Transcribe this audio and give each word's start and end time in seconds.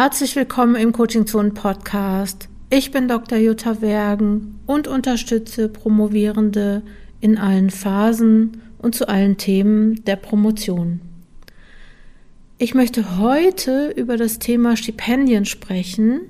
Herzlich 0.00 0.36
willkommen 0.36 0.76
im 0.76 0.92
Coaching 0.92 1.26
Zone 1.26 1.50
Podcast. 1.50 2.48
Ich 2.70 2.92
bin 2.92 3.08
Dr. 3.08 3.36
Jutta 3.36 3.82
Wergen 3.82 4.60
und 4.64 4.86
unterstütze 4.86 5.68
Promovierende 5.68 6.82
in 7.20 7.36
allen 7.36 7.68
Phasen 7.70 8.62
und 8.78 8.94
zu 8.94 9.08
allen 9.08 9.38
Themen 9.38 10.04
der 10.04 10.14
Promotion. 10.14 11.00
Ich 12.58 12.76
möchte 12.76 13.18
heute 13.18 13.92
über 13.96 14.16
das 14.16 14.38
Thema 14.38 14.76
Stipendien 14.76 15.46
sprechen, 15.46 16.20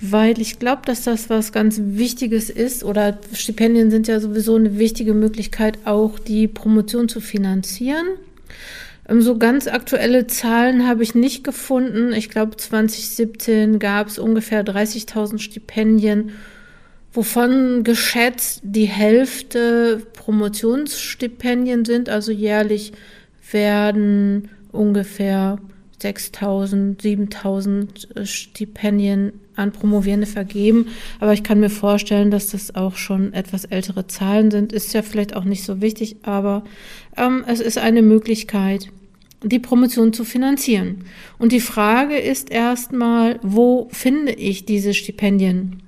weil 0.00 0.40
ich 0.40 0.60
glaube, 0.60 0.82
dass 0.84 1.02
das 1.02 1.28
was 1.28 1.50
ganz 1.50 1.80
Wichtiges 1.82 2.48
ist 2.48 2.84
oder 2.84 3.18
Stipendien 3.32 3.90
sind 3.90 4.06
ja 4.06 4.20
sowieso 4.20 4.54
eine 4.54 4.78
wichtige 4.78 5.14
Möglichkeit, 5.14 5.78
auch 5.84 6.20
die 6.20 6.46
Promotion 6.46 7.08
zu 7.08 7.20
finanzieren. 7.20 8.06
Ähm, 9.10 9.20
so 9.20 9.36
ganz 9.36 9.66
aktuelle 9.66 10.26
Zahlen 10.26 10.86
habe 10.86 11.02
ich 11.02 11.14
nicht 11.14 11.44
gefunden. 11.44 12.12
Ich 12.12 12.30
glaube, 12.30 12.56
2017 12.56 13.78
gab 13.78 14.06
es 14.06 14.18
ungefähr 14.18 14.64
30.000 14.64 15.38
Stipendien, 15.38 16.30
wovon 17.12 17.82
geschätzt 17.82 18.60
die 18.62 18.86
Hälfte 18.86 20.06
Promotionsstipendien 20.14 21.84
sind. 21.84 22.08
Also 22.08 22.30
jährlich 22.30 22.92
werden 23.50 24.48
ungefähr 24.70 25.58
6.000, 26.00 26.98
7.000 27.02 28.24
Stipendien 28.24 29.32
an 29.56 29.72
Promovierende 29.72 30.26
vergeben. 30.26 30.86
Aber 31.18 31.34
ich 31.34 31.42
kann 31.42 31.60
mir 31.60 31.68
vorstellen, 31.68 32.30
dass 32.30 32.52
das 32.52 32.74
auch 32.74 32.96
schon 32.96 33.34
etwas 33.34 33.66
ältere 33.66 34.06
Zahlen 34.06 34.50
sind. 34.50 34.72
Ist 34.72 34.94
ja 34.94 35.02
vielleicht 35.02 35.36
auch 35.36 35.44
nicht 35.44 35.64
so 35.64 35.82
wichtig, 35.82 36.16
aber 36.22 36.64
ähm, 37.18 37.44
es 37.46 37.60
ist 37.60 37.76
eine 37.76 38.00
Möglichkeit 38.00 38.88
die 39.42 39.58
Promotion 39.58 40.12
zu 40.12 40.24
finanzieren. 40.24 41.04
Und 41.38 41.52
die 41.52 41.60
Frage 41.60 42.16
ist 42.16 42.50
erstmal, 42.50 43.38
wo 43.42 43.88
finde 43.90 44.32
ich 44.32 44.64
diese 44.64 44.94
Stipendien? 44.94 45.82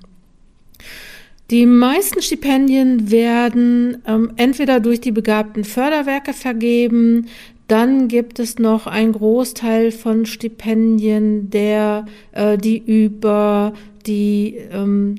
Die 1.51 1.65
meisten 1.65 2.21
Stipendien 2.21 3.11
werden 3.11 4.01
ähm, 4.07 4.31
entweder 4.37 4.79
durch 4.79 5.01
die 5.01 5.11
begabten 5.11 5.65
Förderwerke 5.65 6.33
vergeben, 6.33 7.27
dann 7.67 8.07
gibt 8.07 8.39
es 8.39 8.59
noch 8.59 8.87
einen 8.87 9.13
Großteil 9.13 9.91
von 9.91 10.25
Stipendien, 10.25 11.49
der, 11.49 12.05
äh, 12.31 12.57
die 12.57 12.77
über 12.77 13.73
die 14.05 14.57
ähm, 14.71 15.15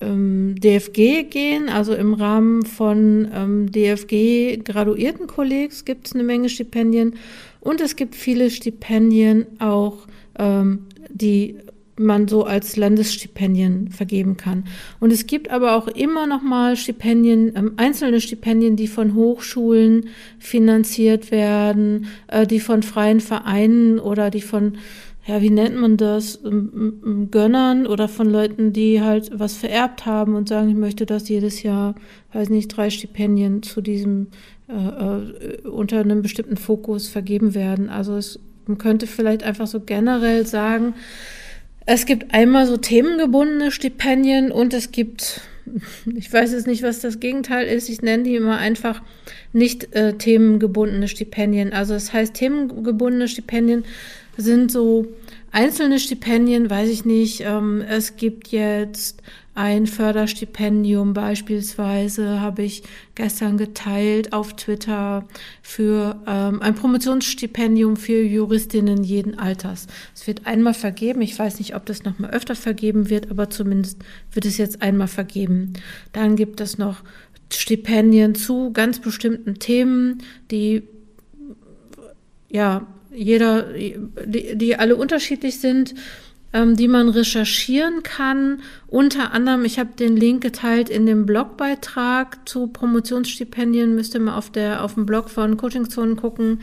ähm, 0.00 0.54
DFG 0.58 1.24
gehen, 1.24 1.68
also 1.68 1.94
im 1.94 2.14
Rahmen 2.14 2.64
von 2.64 3.28
ähm, 3.32 3.72
DFG 3.72 4.58
Graduiertenkollegs 4.62 5.84
gibt 5.84 6.06
es 6.06 6.14
eine 6.14 6.22
Menge 6.22 6.48
Stipendien 6.48 7.14
und 7.66 7.80
es 7.80 7.96
gibt 7.96 8.14
viele 8.14 8.50
Stipendien 8.50 9.46
auch, 9.58 10.06
ähm, 10.38 10.86
die 11.08 11.56
man 11.98 12.28
so 12.28 12.44
als 12.44 12.76
Landesstipendien 12.76 13.88
vergeben 13.90 14.36
kann. 14.36 14.64
Und 15.00 15.12
es 15.12 15.26
gibt 15.26 15.50
aber 15.50 15.76
auch 15.76 15.88
immer 15.88 16.26
noch 16.26 16.42
mal 16.42 16.76
Stipendien, 16.76 17.56
ähm, 17.56 17.72
einzelne 17.76 18.20
Stipendien, 18.20 18.76
die 18.76 18.86
von 18.86 19.14
Hochschulen 19.14 20.08
finanziert 20.38 21.30
werden, 21.30 22.06
äh, 22.28 22.46
die 22.46 22.60
von 22.60 22.82
freien 22.82 23.20
Vereinen 23.20 23.98
oder 23.98 24.30
die 24.30 24.42
von 24.42 24.76
ja, 25.26 25.42
wie 25.42 25.50
nennt 25.50 25.76
man 25.76 25.96
das, 25.96 26.38
Gönnern 27.32 27.86
oder 27.88 28.06
von 28.06 28.30
Leuten, 28.30 28.72
die 28.72 29.02
halt 29.02 29.30
was 29.34 29.56
vererbt 29.56 30.06
haben 30.06 30.36
und 30.36 30.48
sagen, 30.48 30.68
ich 30.68 30.76
möchte 30.76 31.04
das 31.04 31.28
jedes 31.28 31.64
Jahr, 31.64 31.96
weiß 32.32 32.48
nicht, 32.48 32.68
drei 32.68 32.90
Stipendien 32.90 33.64
zu 33.64 33.80
diesem, 33.80 34.28
äh, 34.68 34.72
äh, 34.72 35.68
unter 35.68 36.00
einem 36.00 36.22
bestimmten 36.22 36.56
Fokus 36.56 37.08
vergeben 37.08 37.54
werden. 37.54 37.88
Also 37.88 38.16
es, 38.16 38.40
man 38.66 38.78
könnte 38.78 39.06
vielleicht 39.06 39.44
einfach 39.44 39.68
so 39.68 39.80
generell 39.80 40.44
sagen, 40.44 40.94
es 41.86 42.04
gibt 42.04 42.34
einmal 42.34 42.66
so 42.66 42.76
themengebundene 42.76 43.70
Stipendien 43.70 44.50
und 44.50 44.74
es 44.74 44.90
gibt, 44.90 45.40
ich 46.16 46.32
weiß 46.32 46.52
jetzt 46.52 46.66
nicht, 46.66 46.82
was 46.82 47.00
das 47.00 47.20
Gegenteil 47.20 47.66
ist, 47.66 47.88
ich 47.88 48.02
nenne 48.02 48.24
die 48.24 48.34
immer 48.34 48.58
einfach 48.58 49.02
nicht 49.52 49.94
äh, 49.94 50.14
themengebundene 50.14 51.06
Stipendien. 51.06 51.72
Also 51.72 51.94
das 51.94 52.12
heißt, 52.12 52.34
themengebundene 52.34 53.28
Stipendien 53.28 53.84
sind 54.36 54.72
so 54.72 55.06
einzelne 55.52 56.00
Stipendien, 56.00 56.68
weiß 56.68 56.90
ich 56.90 57.04
nicht. 57.04 57.42
Ähm, 57.42 57.84
es 57.88 58.16
gibt 58.16 58.48
jetzt 58.48 59.22
ein 59.56 59.86
Förderstipendium 59.86 61.14
beispielsweise, 61.14 62.40
habe 62.40 62.62
ich 62.62 62.82
gestern 63.14 63.56
geteilt 63.56 64.34
auf 64.34 64.54
Twitter 64.54 65.26
für 65.62 66.20
ähm, 66.26 66.60
ein 66.60 66.74
Promotionsstipendium 66.74 67.96
für 67.96 68.20
Juristinnen 68.20 69.02
jeden 69.02 69.38
Alters. 69.38 69.86
Es 70.14 70.26
wird 70.26 70.46
einmal 70.46 70.74
vergeben. 70.74 71.22
Ich 71.22 71.38
weiß 71.38 71.58
nicht, 71.58 71.74
ob 71.74 71.86
das 71.86 72.04
nochmal 72.04 72.30
öfter 72.32 72.54
vergeben 72.54 73.08
wird, 73.08 73.30
aber 73.30 73.48
zumindest 73.48 73.98
wird 74.30 74.44
es 74.44 74.58
jetzt 74.58 74.82
einmal 74.82 75.08
vergeben. 75.08 75.72
Dann 76.12 76.36
gibt 76.36 76.60
es 76.60 76.76
noch 76.76 77.02
Stipendien 77.50 78.34
zu 78.34 78.72
ganz 78.72 79.00
bestimmten 79.00 79.54
Themen, 79.54 80.22
die 80.50 80.82
ja 82.50 82.86
jeder, 83.10 83.72
die, 83.72 84.56
die 84.56 84.76
alle 84.76 84.96
unterschiedlich 84.96 85.60
sind, 85.60 85.94
ähm, 86.56 86.74
die 86.74 86.88
man 86.88 87.10
recherchieren 87.10 88.02
kann. 88.02 88.62
Unter 88.86 89.32
anderem, 89.32 89.66
ich 89.66 89.78
habe 89.78 89.90
den 89.98 90.16
Link 90.16 90.42
geteilt 90.42 90.88
in 90.88 91.04
dem 91.04 91.26
Blogbeitrag 91.26 92.48
zu 92.48 92.68
Promotionsstipendien, 92.68 93.94
müsst 93.94 94.14
ihr 94.14 94.20
mal 94.20 94.38
auf, 94.38 94.50
der, 94.50 94.82
auf 94.82 94.94
dem 94.94 95.04
Blog 95.04 95.28
von 95.28 95.58
Coaching 95.58 95.90
Zone 95.90 96.16
gucken. 96.16 96.62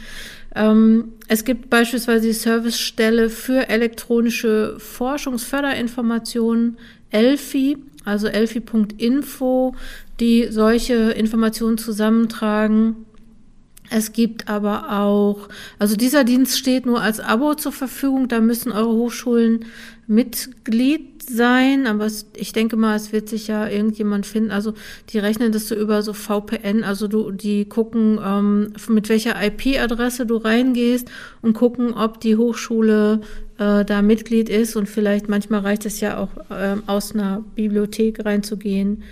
Ähm, 0.55 1.13
es 1.27 1.45
gibt 1.45 1.69
beispielsweise 1.69 2.25
die 2.25 2.33
Servicestelle 2.33 3.29
für 3.29 3.69
elektronische 3.69 4.77
Forschungsförderinformationen, 4.79 6.77
ELFI, 7.11 7.77
also 8.03 8.25
elfi.info, 8.27 9.75
die 10.19 10.47
solche 10.49 11.11
Informationen 11.11 11.77
zusammentragen 11.77 13.05
es 13.93 14.11
gibt 14.11 14.49
aber 14.49 14.91
auch, 14.91 15.49
also 15.77 15.95
dieser 15.95 16.23
Dienst 16.23 16.57
steht 16.57 16.87
nur 16.87 16.99
als 16.99 17.19
Abo 17.19 17.53
zur 17.53 17.71
Verfügung. 17.71 18.27
Da 18.27 18.41
müssen 18.41 18.71
eure 18.71 18.91
Hochschulen 18.91 19.65
Mitglied 20.07 21.21
sein, 21.21 21.85
aber 21.85 22.07
es, 22.07 22.25
ich 22.35 22.53
denke 22.53 22.75
mal, 22.75 22.95
es 22.95 23.13
wird 23.13 23.29
sich 23.29 23.47
ja 23.47 23.67
irgendjemand 23.67 24.25
finden. 24.25 24.49
Also 24.49 24.73
die 25.09 25.19
rechnen 25.19 25.51
das 25.51 25.67
so 25.67 25.75
über 25.75 26.01
so 26.01 26.13
VPN, 26.13 26.83
also 26.83 27.07
du, 27.07 27.29
die 27.29 27.65
gucken, 27.65 28.19
ähm, 28.25 28.73
mit 28.89 29.09
welcher 29.09 29.35
IP-Adresse 29.39 30.25
du 30.25 30.37
reingehst 30.37 31.07
und 31.43 31.53
gucken, 31.53 31.93
ob 31.93 32.19
die 32.19 32.35
Hochschule 32.35 33.21
äh, 33.59 33.85
da 33.85 34.01
Mitglied 34.01 34.49
ist 34.49 34.75
und 34.75 34.89
vielleicht 34.89 35.29
manchmal 35.29 35.59
reicht 35.59 35.85
es 35.85 35.99
ja 35.99 36.17
auch 36.17 36.31
ähm, 36.49 36.81
aus 36.87 37.13
einer 37.13 37.43
Bibliothek 37.53 38.25
reinzugehen, 38.25 39.03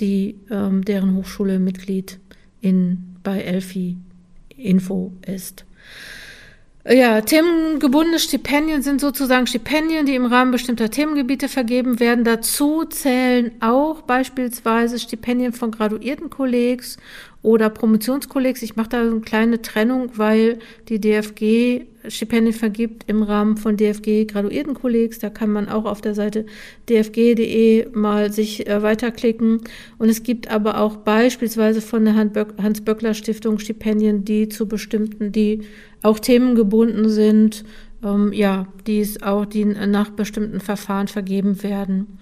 die 0.00 0.40
ähm, 0.50 0.82
deren 0.82 1.14
Hochschule 1.14 1.58
Mitglied 1.58 2.18
in 2.62 3.14
bei 3.22 3.40
Elfi 3.40 3.98
Info 4.56 5.12
ist. 5.26 5.64
Ja, 6.86 7.22
themengebundene 7.22 8.18
Stipendien 8.18 8.82
sind 8.82 9.00
sozusagen 9.00 9.46
Stipendien, 9.46 10.04
die 10.04 10.14
im 10.14 10.26
Rahmen 10.26 10.50
bestimmter 10.50 10.90
Themengebiete 10.90 11.48
vergeben 11.48 11.98
werden. 11.98 12.24
Dazu 12.24 12.84
zählen 12.84 13.52
auch 13.60 14.02
beispielsweise 14.02 14.98
Stipendien 14.98 15.54
von 15.54 15.70
Graduiertenkollegs 15.70 16.98
oder 17.44 17.68
Promotionskollegs. 17.68 18.62
Ich 18.62 18.74
mache 18.74 18.88
da 18.88 19.04
so 19.04 19.12
eine 19.12 19.20
kleine 19.20 19.60
Trennung, 19.60 20.10
weil 20.16 20.58
die 20.88 20.98
DFG 20.98 21.82
Stipendien 22.08 22.54
vergibt 22.54 23.04
im 23.06 23.22
Rahmen 23.22 23.58
von 23.58 23.76
DFG 23.76 24.24
Graduiertenkollegs. 24.24 25.18
Da 25.18 25.28
kann 25.28 25.50
man 25.50 25.68
auch 25.68 25.84
auf 25.84 26.00
der 26.00 26.14
Seite 26.14 26.46
dfg.de 26.88 27.88
mal 27.92 28.32
sich 28.32 28.66
äh, 28.66 28.82
weiterklicken. 28.82 29.60
Und 29.98 30.08
es 30.08 30.22
gibt 30.22 30.50
aber 30.50 30.80
auch 30.80 30.96
beispielsweise 30.96 31.82
von 31.82 32.06
der 32.06 32.14
Hans-Böckler 32.14 33.12
Stiftung 33.12 33.58
Stipendien, 33.58 34.24
die 34.24 34.48
zu 34.48 34.66
bestimmten, 34.66 35.30
die 35.30 35.62
auch 36.02 36.18
themengebunden 36.18 37.10
sind, 37.10 37.64
ähm, 38.04 38.32
ja, 38.32 38.66
die 38.86 39.00
es 39.00 39.22
auch, 39.22 39.44
die 39.46 39.64
nach 39.64 40.10
bestimmten 40.10 40.60
Verfahren 40.60 41.08
vergeben 41.08 41.62
werden. 41.62 42.18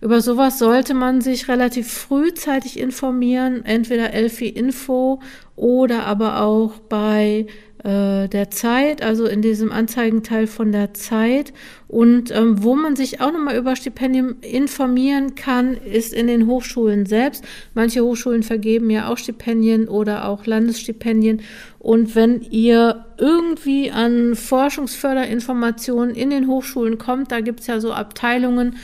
Über 0.00 0.20
sowas 0.20 0.58
sollte 0.58 0.94
man 0.94 1.20
sich 1.20 1.48
relativ 1.48 1.92
frühzeitig 1.92 2.78
informieren, 2.80 3.64
entweder 3.64 4.12
Elfi 4.12 4.48
Info 4.48 5.20
oder 5.54 6.04
aber 6.06 6.40
auch 6.40 6.78
bei 6.78 7.46
äh, 7.86 8.28
der 8.28 8.50
Zeit, 8.50 9.00
also 9.00 9.26
in 9.26 9.42
diesem 9.42 9.70
Anzeigenteil 9.70 10.48
von 10.48 10.72
der 10.72 10.92
Zeit. 10.94 11.52
Und 11.86 12.32
ähm, 12.32 12.64
wo 12.64 12.74
man 12.74 12.96
sich 12.96 13.20
auch 13.20 13.32
nochmal 13.32 13.56
über 13.56 13.76
Stipendien 13.76 14.40
informieren 14.40 15.36
kann, 15.36 15.76
ist 15.76 16.12
in 16.12 16.26
den 16.26 16.48
Hochschulen 16.48 17.06
selbst. 17.06 17.44
Manche 17.74 18.02
Hochschulen 18.02 18.42
vergeben 18.42 18.90
ja 18.90 19.08
auch 19.08 19.18
Stipendien 19.18 19.86
oder 19.86 20.26
auch 20.26 20.46
Landesstipendien. 20.46 21.42
Und 21.78 22.16
wenn 22.16 22.42
ihr 22.42 23.04
irgendwie 23.18 23.92
an 23.92 24.34
Forschungsförderinformationen 24.34 26.16
in 26.16 26.30
den 26.30 26.48
Hochschulen 26.48 26.98
kommt, 26.98 27.30
da 27.30 27.38
gibt 27.38 27.60
es 27.60 27.68
ja 27.68 27.78
so 27.78 27.92
Abteilungen, 27.92 28.74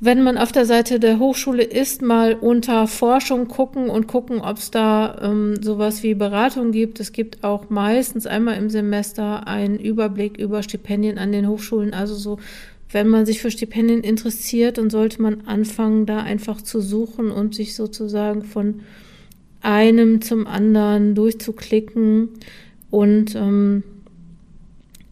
wenn 0.00 0.22
man 0.22 0.38
auf 0.38 0.52
der 0.52 0.64
Seite 0.64 1.00
der 1.00 1.18
Hochschule 1.18 1.64
ist, 1.64 2.02
mal 2.02 2.34
unter 2.34 2.86
Forschung 2.86 3.48
gucken 3.48 3.90
und 3.90 4.06
gucken, 4.06 4.40
ob 4.40 4.58
es 4.58 4.70
da 4.70 5.18
ähm, 5.20 5.60
sowas 5.60 6.02
wie 6.02 6.14
Beratung 6.14 6.70
gibt. 6.70 7.00
Es 7.00 7.12
gibt 7.12 7.42
auch 7.42 7.68
meistens 7.68 8.26
einmal 8.26 8.56
im 8.56 8.70
Semester 8.70 9.46
einen 9.48 9.78
Überblick 9.78 10.38
über 10.38 10.62
Stipendien 10.62 11.18
an 11.18 11.32
den 11.32 11.48
Hochschulen, 11.48 11.94
also 11.94 12.14
so 12.14 12.38
wenn 12.90 13.08
man 13.08 13.26
sich 13.26 13.40
für 13.40 13.50
Stipendien 13.50 14.02
interessiert, 14.02 14.78
dann 14.78 14.88
sollte 14.88 15.20
man 15.20 15.42
anfangen, 15.42 16.06
da 16.06 16.18
einfach 16.22 16.62
zu 16.62 16.80
suchen 16.80 17.30
und 17.30 17.54
sich 17.54 17.74
sozusagen 17.74 18.42
von 18.42 18.80
einem 19.60 20.22
zum 20.22 20.46
anderen 20.46 21.14
durchzuklicken. 21.14 22.30
Und 22.90 23.34
ähm, 23.34 23.82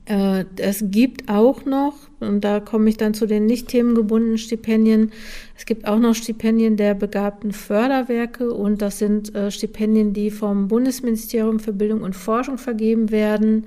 äh, 0.07 0.45
es 0.59 0.85
gibt 0.87 1.29
auch 1.29 1.65
noch, 1.65 1.95
und 2.21 2.43
da 2.43 2.61
komme 2.61 2.89
ich 2.89 2.97
dann 2.97 3.13
zu 3.13 3.27
den 3.27 3.47
nicht 3.47 3.69
themengebundenen 3.69 4.39
Stipendien, 4.39 5.13
es 5.57 5.67
gibt 5.67 5.87
auch 5.87 5.99
noch 5.99 6.15
Stipendien 6.15 6.77
der 6.77 6.95
begabten 6.95 7.53
Förderwerke 7.53 8.53
und 8.53 8.83
das 8.83 8.99
sind 8.99 9.35
äh, 9.35 9.51
Stipendien, 9.51 10.13
die 10.13 10.31
vom 10.31 10.69
Bundesministerium 10.69 11.59
für 11.59 11.73
Bildung 11.73 12.03
und 12.03 12.15
Forschung 12.15 12.57
vergeben 12.57 13.11
werden. 13.11 13.67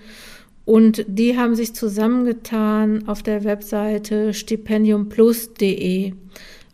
Und 0.66 1.04
die 1.08 1.36
haben 1.38 1.56
sich 1.56 1.74
zusammengetan 1.74 3.08
auf 3.08 3.24
der 3.24 3.44
Webseite 3.44 4.34
stipendiumplus.de. 4.34 6.14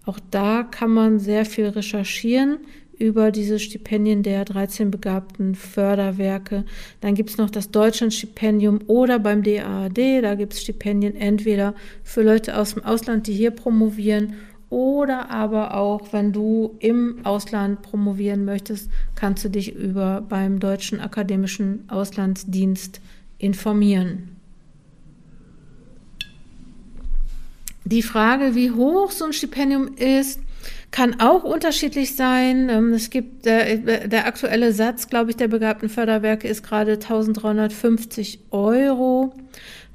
Auch 0.05 0.19
da 0.31 0.63
kann 0.63 0.91
man 0.91 1.17
sehr 1.19 1.45
viel 1.45 1.67
recherchieren 1.67 2.57
über 2.99 3.31
diese 3.31 3.59
Stipendien 3.59 4.23
der 4.23 4.45
13 4.45 4.91
begabten 4.91 5.55
Förderwerke. 5.55 6.65
Dann 7.01 7.15
gibt 7.15 7.29
es 7.29 7.37
noch 7.37 7.49
das 7.49 7.71
Deutschlandstipendium 7.71 8.79
oder 8.87 9.19
beim 9.19 9.43
DAAD, 9.43 10.21
da 10.21 10.35
gibt 10.35 10.53
es 10.53 10.61
Stipendien 10.61 11.15
entweder 11.15 11.75
für 12.03 12.23
Leute 12.23 12.57
aus 12.57 12.73
dem 12.73 12.83
Ausland, 12.83 13.27
die 13.27 13.33
hier 13.33 13.51
promovieren 13.51 14.33
oder 14.69 15.29
aber 15.29 15.75
auch, 15.75 16.11
wenn 16.11 16.33
du 16.33 16.75
im 16.79 17.23
Ausland 17.23 17.81
promovieren 17.81 18.45
möchtest, 18.45 18.89
kannst 19.15 19.45
du 19.45 19.49
dich 19.49 19.75
über 19.75 20.21
beim 20.27 20.59
Deutschen 20.59 20.99
Akademischen 20.99 21.85
Auslandsdienst 21.87 22.99
informieren. 23.37 24.35
Die 27.85 28.01
Frage, 28.01 28.55
wie 28.55 28.71
hoch 28.71 29.11
so 29.11 29.25
ein 29.25 29.33
Stipendium 29.33 29.93
ist, 29.95 30.39
kann 30.91 31.19
auch 31.19 31.43
unterschiedlich 31.43 32.15
sein. 32.15 32.69
Ähm, 32.69 32.93
es 32.93 33.09
gibt 33.09 33.45
der, 33.45 33.77
der 34.07 34.27
aktuelle 34.27 34.73
Satz, 34.73 35.07
glaube 35.07 35.31
ich, 35.31 35.37
der 35.37 35.47
begabten 35.47 35.89
Förderwerke 35.89 36.47
ist 36.47 36.63
gerade 36.63 36.93
1350 36.93 38.39
Euro 38.51 39.33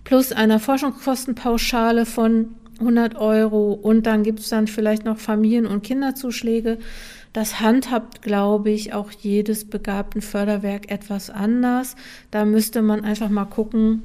plus 0.05 0.33
einer 0.33 0.59
Forschungskostenpauschale 0.61 2.07
von 2.07 2.55
100 2.81 3.17
Euro 3.17 3.73
und 3.73 4.07
dann 4.07 4.23
gibt 4.23 4.41
es 4.41 4.49
dann 4.49 4.67
vielleicht 4.67 5.05
noch 5.05 5.19
Familien- 5.19 5.67
und 5.67 5.83
Kinderzuschläge. 5.83 6.79
Das 7.33 7.61
handhabt, 7.61 8.23
glaube 8.23 8.71
ich, 8.71 8.93
auch 8.93 9.13
jedes 9.13 9.65
begabten 9.65 10.21
Förderwerk 10.21 10.91
etwas 10.91 11.31
anders. 11.31 11.95
Da 12.31 12.45
müsste 12.45 12.83
man 12.83 13.05
einfach 13.05 13.29
mal 13.29 13.45
gucken, 13.45 14.03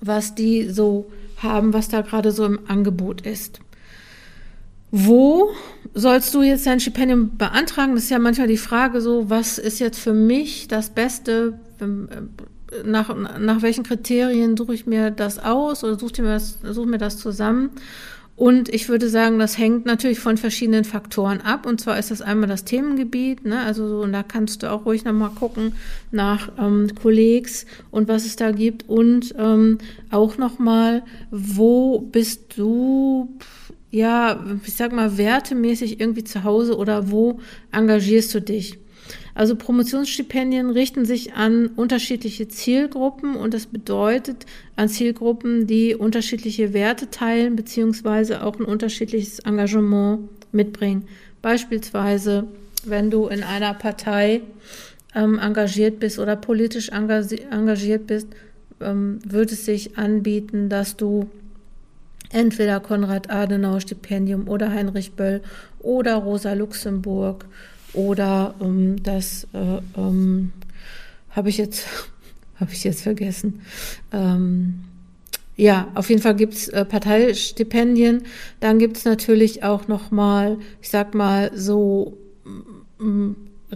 was 0.00 0.34
die 0.34 0.68
so 0.68 1.10
haben, 1.36 1.74
was 1.74 1.88
da 1.88 2.00
gerade 2.00 2.32
so 2.32 2.46
im 2.46 2.60
Angebot 2.68 3.20
ist. 3.22 3.60
Wo 4.90 5.50
sollst 5.94 6.34
du 6.34 6.42
jetzt 6.42 6.66
dein 6.66 6.80
Stipendium 6.80 7.36
beantragen? 7.36 7.94
Das 7.94 8.04
ist 8.04 8.10
ja 8.10 8.18
manchmal 8.18 8.48
die 8.48 8.56
Frage 8.56 9.00
so, 9.00 9.30
was 9.30 9.58
ist 9.58 9.78
jetzt 9.78 9.98
für 9.98 10.14
mich 10.14 10.68
das 10.68 10.90
Beste? 10.90 11.58
Ähm, 11.80 12.08
nach, 12.84 13.14
nach 13.38 13.62
welchen 13.62 13.84
Kriterien 13.84 14.56
suche 14.56 14.74
ich 14.74 14.86
mir 14.86 15.10
das 15.10 15.38
aus 15.38 15.82
oder 15.82 15.98
suche 15.98 16.22
mir 16.22 16.28
das, 16.28 16.58
suche 16.62 16.88
mir 16.88 16.98
das 16.98 17.18
zusammen? 17.18 17.70
Und 18.36 18.70
ich 18.70 18.88
würde 18.88 19.10
sagen, 19.10 19.38
das 19.38 19.58
hängt 19.58 19.84
natürlich 19.84 20.18
von 20.18 20.38
verschiedenen 20.38 20.84
Faktoren 20.84 21.42
ab. 21.42 21.66
Und 21.66 21.78
zwar 21.78 21.98
ist 21.98 22.10
das 22.10 22.22
einmal 22.22 22.48
das 22.48 22.64
Themengebiet, 22.64 23.44
ne? 23.44 23.60
also 23.60 23.86
so, 23.86 24.00
und 24.00 24.14
da 24.14 24.22
kannst 24.22 24.62
du 24.62 24.72
auch 24.72 24.86
ruhig 24.86 25.04
nochmal 25.04 25.28
gucken 25.28 25.74
nach 26.10 26.50
ähm, 26.58 26.88
Kollegs 26.94 27.66
und 27.90 28.08
was 28.08 28.24
es 28.24 28.36
da 28.36 28.50
gibt. 28.50 28.88
Und 28.88 29.34
ähm, 29.36 29.76
auch 30.10 30.38
nochmal, 30.38 31.02
wo 31.30 31.98
bist 31.98 32.56
du 32.56 33.36
ja, 33.90 34.44
ich 34.64 34.74
sag 34.74 34.92
mal, 34.92 35.18
wertemäßig 35.18 36.00
irgendwie 36.00 36.24
zu 36.24 36.44
Hause 36.44 36.76
oder 36.76 37.10
wo 37.10 37.40
engagierst 37.72 38.34
du 38.34 38.40
dich? 38.40 38.78
Also 39.34 39.56
Promotionsstipendien 39.56 40.70
richten 40.70 41.04
sich 41.04 41.34
an 41.34 41.68
unterschiedliche 41.68 42.48
Zielgruppen 42.48 43.36
und 43.36 43.54
das 43.54 43.66
bedeutet 43.66 44.46
an 44.76 44.88
Zielgruppen, 44.88 45.66
die 45.66 45.94
unterschiedliche 45.94 46.72
Werte 46.72 47.10
teilen 47.10 47.56
beziehungsweise 47.56 48.44
auch 48.44 48.58
ein 48.58 48.64
unterschiedliches 48.64 49.40
Engagement 49.40 50.28
mitbringen. 50.52 51.04
Beispielsweise, 51.42 52.46
wenn 52.84 53.10
du 53.10 53.26
in 53.26 53.42
einer 53.42 53.74
Partei 53.74 54.42
ähm, 55.14 55.38
engagiert 55.38 56.00
bist 56.00 56.18
oder 56.18 56.36
politisch 56.36 56.90
engagiert 56.90 58.06
bist, 58.06 58.28
ähm, 58.80 59.18
würde 59.24 59.54
es 59.54 59.64
sich 59.64 59.98
anbieten, 59.98 60.68
dass 60.68 60.96
du 60.96 61.28
entweder 62.30 62.80
Konrad-Adenauer-Stipendium 62.80 64.48
oder 64.48 64.70
Heinrich 64.70 65.12
Böll 65.12 65.42
oder 65.80 66.16
Rosa 66.16 66.52
Luxemburg 66.52 67.46
oder 67.92 68.54
ähm, 68.60 69.02
das 69.02 69.46
äh, 69.52 69.80
ähm, 69.96 70.52
habe 71.30 71.48
ich 71.48 71.58
jetzt 71.58 71.86
habe 72.56 72.72
ich 72.72 72.84
jetzt 72.84 73.02
vergessen. 73.02 73.62
Ähm, 74.12 74.84
ja, 75.56 75.88
auf 75.94 76.08
jeden 76.08 76.22
Fall 76.22 76.36
gibt's 76.36 76.68
äh, 76.68 76.84
Parteistipendien. 76.84 78.22
Dann 78.60 78.78
gibt's 78.78 79.04
natürlich 79.04 79.62
auch 79.62 79.88
noch 79.88 80.10
mal, 80.10 80.58
ich 80.80 80.88
sag 80.88 81.14
mal 81.14 81.50
so 81.54 82.16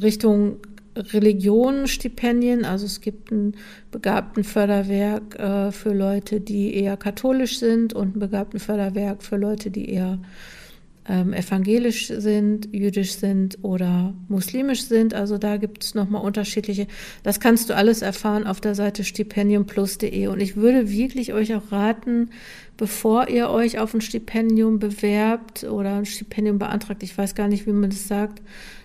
Richtung 0.01 0.59
Religionenstipendien. 0.97 2.65
Also 2.65 2.87
es 2.87 3.01
gibt 3.01 3.31
ein 3.31 3.57
Begabtenförderwerk 3.91 5.39
äh, 5.39 5.73
für 5.73 5.93
Leute, 5.93 6.41
die 6.41 6.75
eher 6.75 6.97
katholisch 6.97 7.59
sind 7.59 7.93
und 7.93 8.17
ein 8.17 8.21
Begabtenförderwerk 8.21 9.23
für 9.23 9.37
Leute, 9.37 9.71
die 9.71 9.91
eher 9.91 10.19
ähm, 11.07 11.33
evangelisch 11.35 12.09
sind, 12.09 12.69
jüdisch 12.73 13.17
sind 13.17 13.59
oder 13.63 14.15
muslimisch 14.29 14.85
sind. 14.85 15.13
Also 15.13 15.37
da 15.39 15.59
gibt 15.59 15.85
es 15.85 15.95
nochmal 15.95 16.23
unterschiedliche. 16.23 16.87
Das 17.23 17.41
kannst 17.41 17.69
du 17.69 17.77
alles 17.77 18.03
erfahren 18.03 18.47
auf 18.47 18.61
der 18.61 18.75
Seite 18.75 19.05
stipendiumplus.de. 19.05 20.29
Und 20.29 20.41
ich 20.41 20.57
würde 20.57 20.91
wirklich 20.91 21.35
euch 21.35 21.55
auch 21.55 21.73
raten, 21.73 22.31
bevor 22.77 23.29
ihr 23.29 23.51
euch 23.51 23.79
auf 23.79 23.93
ein 23.95 24.01
Stipendium 24.01 24.79
bewerbt 24.79 25.65
oder 25.65 25.97
ein 25.97 26.07
Stipendium 26.07 26.59
beantragt, 26.59 27.03
ich 27.03 27.17
weiß 27.17 27.35
gar 27.35 27.49
nicht, 27.49 27.67
wie 27.67 27.73
man 27.73 27.91
das 27.91 28.09
sagt, 28.09 28.41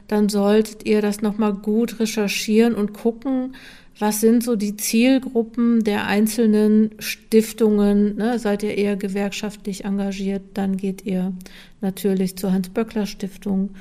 dann 0.09 0.27
solltet 0.27 0.85
ihr 0.85 1.01
das 1.01 1.21
nochmal 1.21 1.53
gut 1.53 2.00
recherchieren 2.00 2.75
und 2.75 2.94
gucken, 2.94 3.56
was 4.00 4.21
sind 4.21 4.44
so 4.44 4.56
die 4.56 4.75
Zielgruppen 4.75 5.83
der 5.83 6.07
einzelnen 6.07 6.92
Stiftungen? 6.99 8.16
Ne? 8.16 8.39
Seid 8.39 8.63
ihr 8.63 8.75
eher 8.75 8.95
gewerkschaftlich 8.95 9.85
engagiert, 9.85 10.42
dann 10.56 10.78
geht 10.78 11.06
ihr 11.06 11.33
natürlich 11.81 12.37
zur 12.37 12.51
Hans-Böckler-Stiftung. 12.54 13.71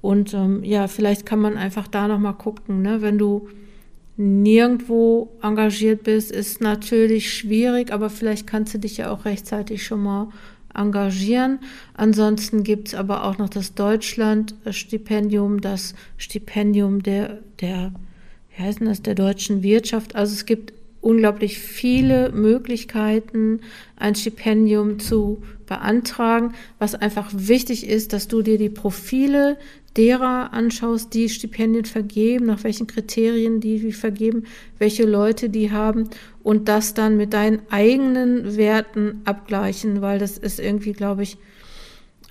Und 0.00 0.32
ähm, 0.32 0.64
ja, 0.64 0.86
vielleicht 0.86 1.26
kann 1.26 1.40
man 1.40 1.56
einfach 1.58 1.86
da 1.86 2.08
nochmal 2.08 2.34
gucken. 2.34 2.82
Ne? 2.82 3.02
Wenn 3.02 3.18
du 3.18 3.48
nirgendwo 4.16 5.36
engagiert 5.42 6.04
bist, 6.04 6.30
ist 6.30 6.60
natürlich 6.60 7.34
schwierig, 7.34 7.92
aber 7.92 8.10
vielleicht 8.10 8.46
kannst 8.46 8.74
du 8.74 8.78
dich 8.78 8.96
ja 8.96 9.10
auch 9.10 9.24
rechtzeitig 9.24 9.84
schon 9.84 10.02
mal 10.02 10.28
engagieren. 10.74 11.58
Ansonsten 11.94 12.62
gibt 12.62 12.88
es 12.88 12.94
aber 12.94 13.24
auch 13.24 13.38
noch 13.38 13.48
das 13.48 13.74
Deutschland-Stipendium, 13.74 15.60
das 15.60 15.94
Stipendium 16.16 17.02
der, 17.02 17.38
der, 17.60 17.92
wie 18.56 18.62
heißt 18.62 18.80
das, 18.82 19.02
der 19.02 19.14
deutschen 19.14 19.62
Wirtschaft. 19.62 20.14
Also 20.14 20.34
es 20.34 20.46
gibt 20.46 20.72
unglaublich 21.00 21.58
viele 21.58 22.30
Möglichkeiten, 22.32 23.60
ein 23.96 24.14
Stipendium 24.14 24.98
zu 24.98 25.42
beantragen. 25.66 26.54
Was 26.78 26.94
einfach 26.94 27.30
wichtig 27.32 27.86
ist, 27.86 28.12
dass 28.12 28.26
du 28.26 28.42
dir 28.42 28.58
die 28.58 28.70
Profile 28.70 29.58
derer 29.96 30.52
anschaust, 30.52 31.14
die 31.14 31.28
Stipendien 31.28 31.84
vergeben, 31.84 32.46
nach 32.46 32.64
welchen 32.64 32.86
Kriterien 32.86 33.60
die 33.60 33.92
vergeben, 33.92 34.44
welche 34.78 35.04
Leute 35.04 35.48
die 35.48 35.70
haben 35.70 36.10
und 36.42 36.68
das 36.68 36.94
dann 36.94 37.16
mit 37.16 37.32
deinen 37.32 37.62
eigenen 37.70 38.56
Werten 38.56 39.22
abgleichen, 39.24 40.02
weil 40.02 40.18
das 40.18 40.36
ist 40.36 40.58
irgendwie, 40.58 40.92
glaube 40.92 41.22
ich, 41.22 41.36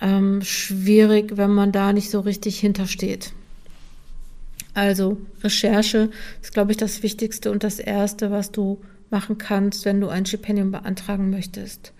ähm, 0.00 0.42
schwierig, 0.42 1.36
wenn 1.36 1.50
man 1.50 1.72
da 1.72 1.92
nicht 1.92 2.10
so 2.10 2.20
richtig 2.20 2.58
hintersteht. 2.60 3.32
Also 4.74 5.18
Recherche 5.42 6.10
ist, 6.42 6.52
glaube 6.52 6.72
ich, 6.72 6.76
das 6.76 7.02
Wichtigste 7.02 7.50
und 7.50 7.62
das 7.62 7.78
Erste, 7.78 8.30
was 8.30 8.50
du 8.50 8.80
machen 9.10 9.38
kannst, 9.38 9.84
wenn 9.84 10.00
du 10.00 10.08
ein 10.08 10.26
Stipendium 10.26 10.72
beantragen 10.72 11.30
möchtest. 11.30 11.92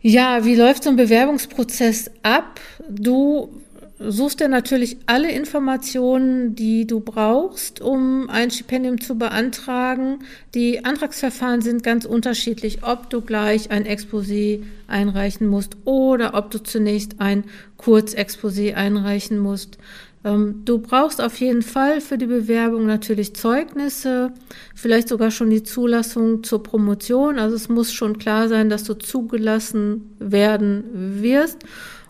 Ja, 0.00 0.44
wie 0.44 0.54
läuft 0.54 0.84
so 0.84 0.90
ein 0.90 0.96
Bewerbungsprozess 0.96 2.10
ab? 2.22 2.60
Du 2.88 3.50
suchst 3.98 4.40
dir 4.40 4.48
natürlich 4.48 4.98
alle 5.06 5.30
Informationen, 5.30 6.54
die 6.54 6.86
du 6.86 7.00
brauchst, 7.00 7.80
um 7.80 8.30
ein 8.30 8.50
Stipendium 8.50 9.00
zu 9.00 9.16
beantragen. 9.16 10.20
Die 10.54 10.84
Antragsverfahren 10.84 11.62
sind 11.62 11.82
ganz 11.82 12.04
unterschiedlich, 12.04 12.84
ob 12.84 13.10
du 13.10 13.20
gleich 13.20 13.70
ein 13.70 13.84
Exposé 13.84 14.62
einreichen 14.86 15.48
musst 15.48 15.76
oder 15.84 16.34
ob 16.34 16.50
du 16.50 16.62
zunächst 16.62 17.20
ein 17.20 17.44
Kurzexposé 17.76 18.74
einreichen 18.74 19.38
musst. 19.38 19.78
Ähm, 20.24 20.62
du 20.64 20.78
brauchst 20.78 21.20
auf 21.20 21.38
jeden 21.40 21.62
Fall 21.62 22.00
für 22.00 22.18
die 22.18 22.26
Bewerbung 22.26 22.86
natürlich 22.86 23.34
Zeugnisse, 23.34 24.32
vielleicht 24.74 25.08
sogar 25.08 25.30
schon 25.30 25.50
die 25.50 25.62
Zulassung 25.62 26.42
zur 26.42 26.62
Promotion. 26.62 27.38
Also 27.38 27.56
es 27.56 27.68
muss 27.68 27.92
schon 27.92 28.18
klar 28.18 28.48
sein, 28.48 28.68
dass 28.68 28.84
du 28.84 28.94
zugelassen 28.94 30.14
werden 30.18 30.84
wirst. 31.22 31.64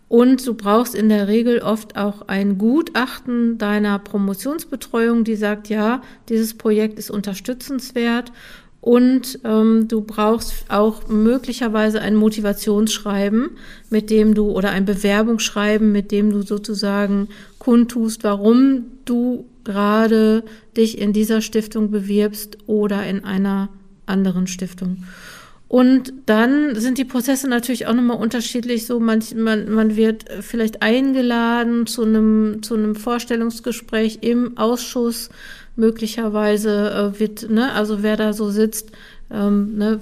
Und 0.08 0.46
du 0.46 0.54
brauchst 0.54 0.94
in 0.94 1.10
der 1.10 1.28
Regel 1.28 1.60
oft 1.60 1.96
auch 1.96 2.22
ein 2.28 2.56
Gutachten 2.56 3.58
deiner 3.58 3.98
Promotionsbetreuung, 3.98 5.24
die 5.24 5.36
sagt, 5.36 5.68
ja, 5.68 6.02
dieses 6.30 6.56
Projekt 6.56 6.98
ist 6.98 7.10
unterstützenswert. 7.10 8.32
Und 8.80 9.40
ähm, 9.44 9.86
du 9.88 10.00
brauchst 10.00 10.64
auch 10.68 11.08
möglicherweise 11.08 12.00
ein 12.00 12.14
Motivationsschreiben, 12.14 13.50
mit 13.90 14.08
dem 14.08 14.34
du 14.34 14.50
oder 14.50 14.70
ein 14.70 14.86
Bewerbungsschreiben, 14.86 15.92
mit 15.92 16.10
dem 16.10 16.30
du 16.30 16.42
sozusagen 16.42 17.28
kundtust, 17.58 18.24
warum 18.24 18.84
du 19.04 19.44
gerade 19.64 20.44
dich 20.76 20.98
in 20.98 21.12
dieser 21.12 21.42
Stiftung 21.42 21.90
bewirbst 21.90 22.56
oder 22.66 23.04
in 23.04 23.24
einer 23.24 23.68
anderen 24.06 24.46
Stiftung. 24.46 25.04
Und 25.68 26.14
dann 26.24 26.76
sind 26.76 26.96
die 26.96 27.04
Prozesse 27.04 27.46
natürlich 27.46 27.86
auch 27.86 27.92
nochmal 27.92 28.16
unterschiedlich. 28.16 28.86
So, 28.86 29.00
man, 29.00 29.22
man, 29.36 29.70
man 29.70 29.96
wird 29.96 30.24
vielleicht 30.40 30.82
eingeladen 30.82 31.86
zu 31.86 32.04
einem, 32.04 32.62
zu 32.62 32.74
einem 32.74 32.94
Vorstellungsgespräch 32.94 34.20
im 34.22 34.56
Ausschuss. 34.56 35.28
Möglicherweise 35.76 37.12
äh, 37.14 37.20
wird, 37.20 37.50
ne, 37.50 37.72
also 37.72 38.02
wer 38.02 38.16
da 38.16 38.32
so 38.32 38.50
sitzt, 38.50 38.90
ähm, 39.30 39.76
ne, 39.76 40.00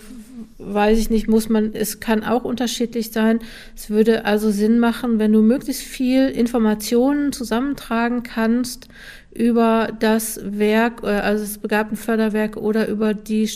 weiß 0.58 0.98
ich 0.98 1.10
nicht, 1.10 1.28
muss 1.28 1.48
man, 1.48 1.74
es 1.74 2.00
kann 2.00 2.24
auch 2.24 2.44
unterschiedlich 2.44 3.12
sein. 3.12 3.40
Es 3.76 3.90
würde 3.90 4.24
also 4.24 4.50
Sinn 4.50 4.78
machen, 4.78 5.18
wenn 5.18 5.32
du 5.32 5.42
möglichst 5.42 5.82
viel 5.82 6.28
Informationen 6.28 7.32
zusammentragen 7.32 8.22
kannst 8.22 8.88
über 9.34 9.88
das 9.98 10.40
Werk, 10.42 11.02
äh, 11.02 11.08
also 11.08 11.44
das 11.44 11.58
Begabtenförderwerk 11.58 12.56
oder 12.56 12.88
über 12.88 13.12
die 13.12 13.50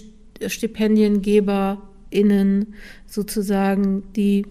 Stipendiengeber 0.46 1.80
innen 2.10 2.74
sozusagen, 3.06 4.02
die 4.14 4.46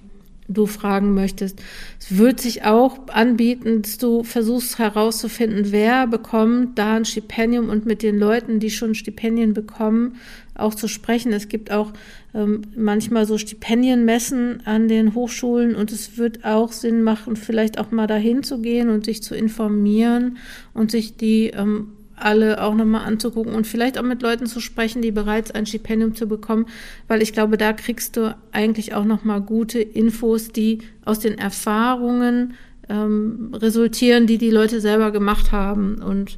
du 0.50 0.66
fragen 0.66 1.14
möchtest. 1.14 1.62
Es 2.00 2.18
wird 2.18 2.42
sich 2.42 2.66
auch 2.66 3.08
anbieten, 3.10 3.84
dass 3.84 4.00
du 4.00 4.24
versuchst 4.24 4.80
herauszufinden, 4.80 5.72
wer 5.72 6.08
bekommt 6.08 6.78
da 6.78 6.96
ein 6.96 7.06
Stipendium 7.06 7.70
und 7.70 7.86
mit 7.86 8.02
den 8.02 8.18
Leuten, 8.18 8.60
die 8.60 8.72
schon 8.72 8.96
Stipendien 8.96 9.54
bekommen, 9.54 10.16
auch 10.56 10.74
zu 10.74 10.88
sprechen. 10.88 11.32
Es 11.32 11.48
gibt 11.48 11.72
auch 11.72 11.94
ähm, 12.34 12.64
manchmal 12.76 13.26
so 13.26 13.38
Stipendienmessen 13.38 14.66
an 14.66 14.88
den 14.88 15.14
Hochschulen 15.14 15.76
und 15.76 15.92
es 15.92 16.18
wird 16.18 16.44
auch 16.44 16.72
Sinn 16.72 17.04
machen, 17.04 17.36
vielleicht 17.36 17.80
auch 17.80 17.92
mal 17.92 18.08
dahin 18.08 18.44
zu 18.44 18.60
gehen 18.60 18.90
und 18.90 19.06
sich 19.06 19.22
zu 19.22 19.36
informieren 19.36 20.38
und 20.74 20.90
sich 20.90 21.16
die 21.16 21.52
ähm, 21.52 21.92
alle 22.22 22.64
auch 22.64 22.76
nochmal 22.76 23.06
anzugucken 23.06 23.54
und 23.54 23.68
vielleicht 23.68 23.98
auch 23.98 24.04
mit 24.04 24.22
Leuten 24.22 24.46
zu 24.46 24.60
sprechen, 24.60 25.02
die 25.02 25.12
bereits 25.12 25.52
ein 25.52 25.66
Stipendium 25.66 26.16
zu 26.16 26.28
bekommen, 26.28 26.66
weil 27.08 27.22
ich 27.22 27.34
glaube, 27.34 27.58
da 27.58 27.74
kriegst 27.74 28.18
du 28.18 28.36
eigentlich 28.52 28.94
auch 28.94 29.06
nochmal 29.06 29.42
gute 29.42 29.80
Infos, 29.80 30.50
die 30.50 30.80
aus 31.06 31.20
den 31.20 31.38
Erfahrungen 31.38 32.54
ähm, 32.90 33.52
resultieren, 33.54 34.28
die 34.28 34.38
die 34.38 34.52
Leute 34.52 34.82
selber 34.82 35.12
gemacht 35.12 35.52
haben 35.52 36.02
und 36.02 36.38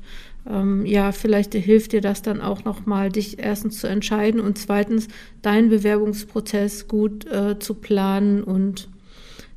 ähm, 0.50 0.86
ja, 0.86 1.12
vielleicht 1.12 1.54
hilft 1.54 1.92
dir 1.92 2.02
das 2.02 2.22
dann 2.22 2.42
auch 2.42 2.64
nochmal, 2.64 3.10
dich 3.10 3.40
erstens 3.40 3.80
zu 3.80 3.88
entscheiden 3.88 4.42
und 4.42 4.58
zweitens 4.58 5.08
deinen 5.42 5.70
Bewerbungsprozess 5.70 6.88
gut 6.88 7.26
äh, 7.28 7.60
zu 7.60 7.76
planen 7.76 8.44
und 8.44 8.90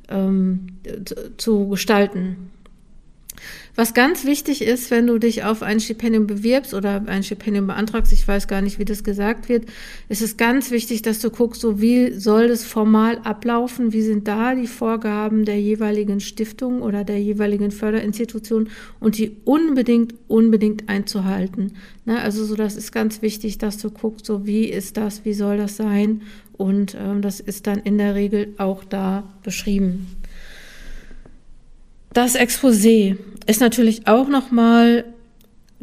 ähm, 0.09 0.67
zu 1.37 1.67
gestalten. 1.69 2.51
Was 3.77 3.93
ganz 3.93 4.23
wichtig 4.23 4.61
ist, 4.61 4.89
wenn 4.89 5.05
du 5.05 5.17
dich 5.17 5.43
auf 5.43 5.61
ein 5.61 5.81
Stipendium 5.81 6.27
bewirbst 6.27 6.73
oder 6.73 7.03
ein 7.07 7.23
Stipendium 7.23 7.67
beantragst, 7.67 8.13
ich 8.13 8.25
weiß 8.25 8.47
gar 8.47 8.61
nicht, 8.61 8.79
wie 8.79 8.85
das 8.85 9.03
gesagt 9.03 9.49
wird, 9.49 9.65
ist 10.07 10.21
es 10.21 10.37
ganz 10.37 10.71
wichtig, 10.71 11.01
dass 11.01 11.19
du 11.19 11.29
guckst, 11.29 11.59
so 11.59 11.81
wie 11.81 12.13
soll 12.13 12.47
das 12.47 12.63
formal 12.63 13.17
ablaufen, 13.25 13.91
wie 13.91 14.01
sind 14.01 14.29
da 14.29 14.55
die 14.55 14.67
Vorgaben 14.67 15.43
der 15.43 15.59
jeweiligen 15.59 16.21
Stiftung 16.21 16.81
oder 16.81 17.03
der 17.03 17.19
jeweiligen 17.19 17.71
Förderinstitution 17.71 18.69
und 19.01 19.17
die 19.17 19.35
unbedingt, 19.43 20.15
unbedingt 20.29 20.87
einzuhalten. 20.87 21.73
Ne? 22.05 22.21
Also 22.21 22.45
so, 22.45 22.55
das 22.55 22.77
ist 22.77 22.93
ganz 22.93 23.21
wichtig, 23.21 23.57
dass 23.57 23.77
du 23.77 23.91
guckst, 23.91 24.25
so 24.25 24.45
wie 24.45 24.65
ist 24.65 24.95
das, 24.95 25.25
wie 25.25 25.33
soll 25.33 25.57
das 25.57 25.75
sein 25.75 26.21
und 26.53 26.95
ähm, 26.97 27.21
das 27.21 27.41
ist 27.41 27.67
dann 27.67 27.79
in 27.79 27.97
der 27.97 28.15
Regel 28.15 28.53
auch 28.57 28.85
da 28.85 29.23
beschrieben. 29.43 30.07
Das 32.15 32.37
Exposé 32.37 33.17
ist 33.45 33.59
natürlich 33.59 34.07
auch 34.07 34.29
nochmal 34.29 35.03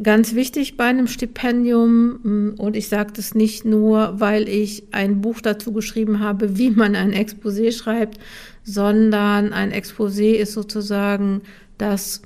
ganz 0.01 0.33
wichtig 0.33 0.77
bei 0.77 0.85
einem 0.85 1.05
Stipendium. 1.05 2.55
Und 2.57 2.75
ich 2.75 2.89
sage 2.89 3.13
das 3.15 3.35
nicht 3.35 3.65
nur, 3.65 4.19
weil 4.19 4.49
ich 4.49 4.85
ein 4.89 5.21
Buch 5.21 5.41
dazu 5.41 5.73
geschrieben 5.73 6.21
habe, 6.21 6.57
wie 6.57 6.71
man 6.71 6.95
ein 6.95 7.13
Exposé 7.13 7.71
schreibt, 7.71 8.17
sondern 8.63 9.53
ein 9.53 9.71
Exposé 9.71 10.33
ist 10.33 10.53
sozusagen 10.53 11.41
das 11.77 12.23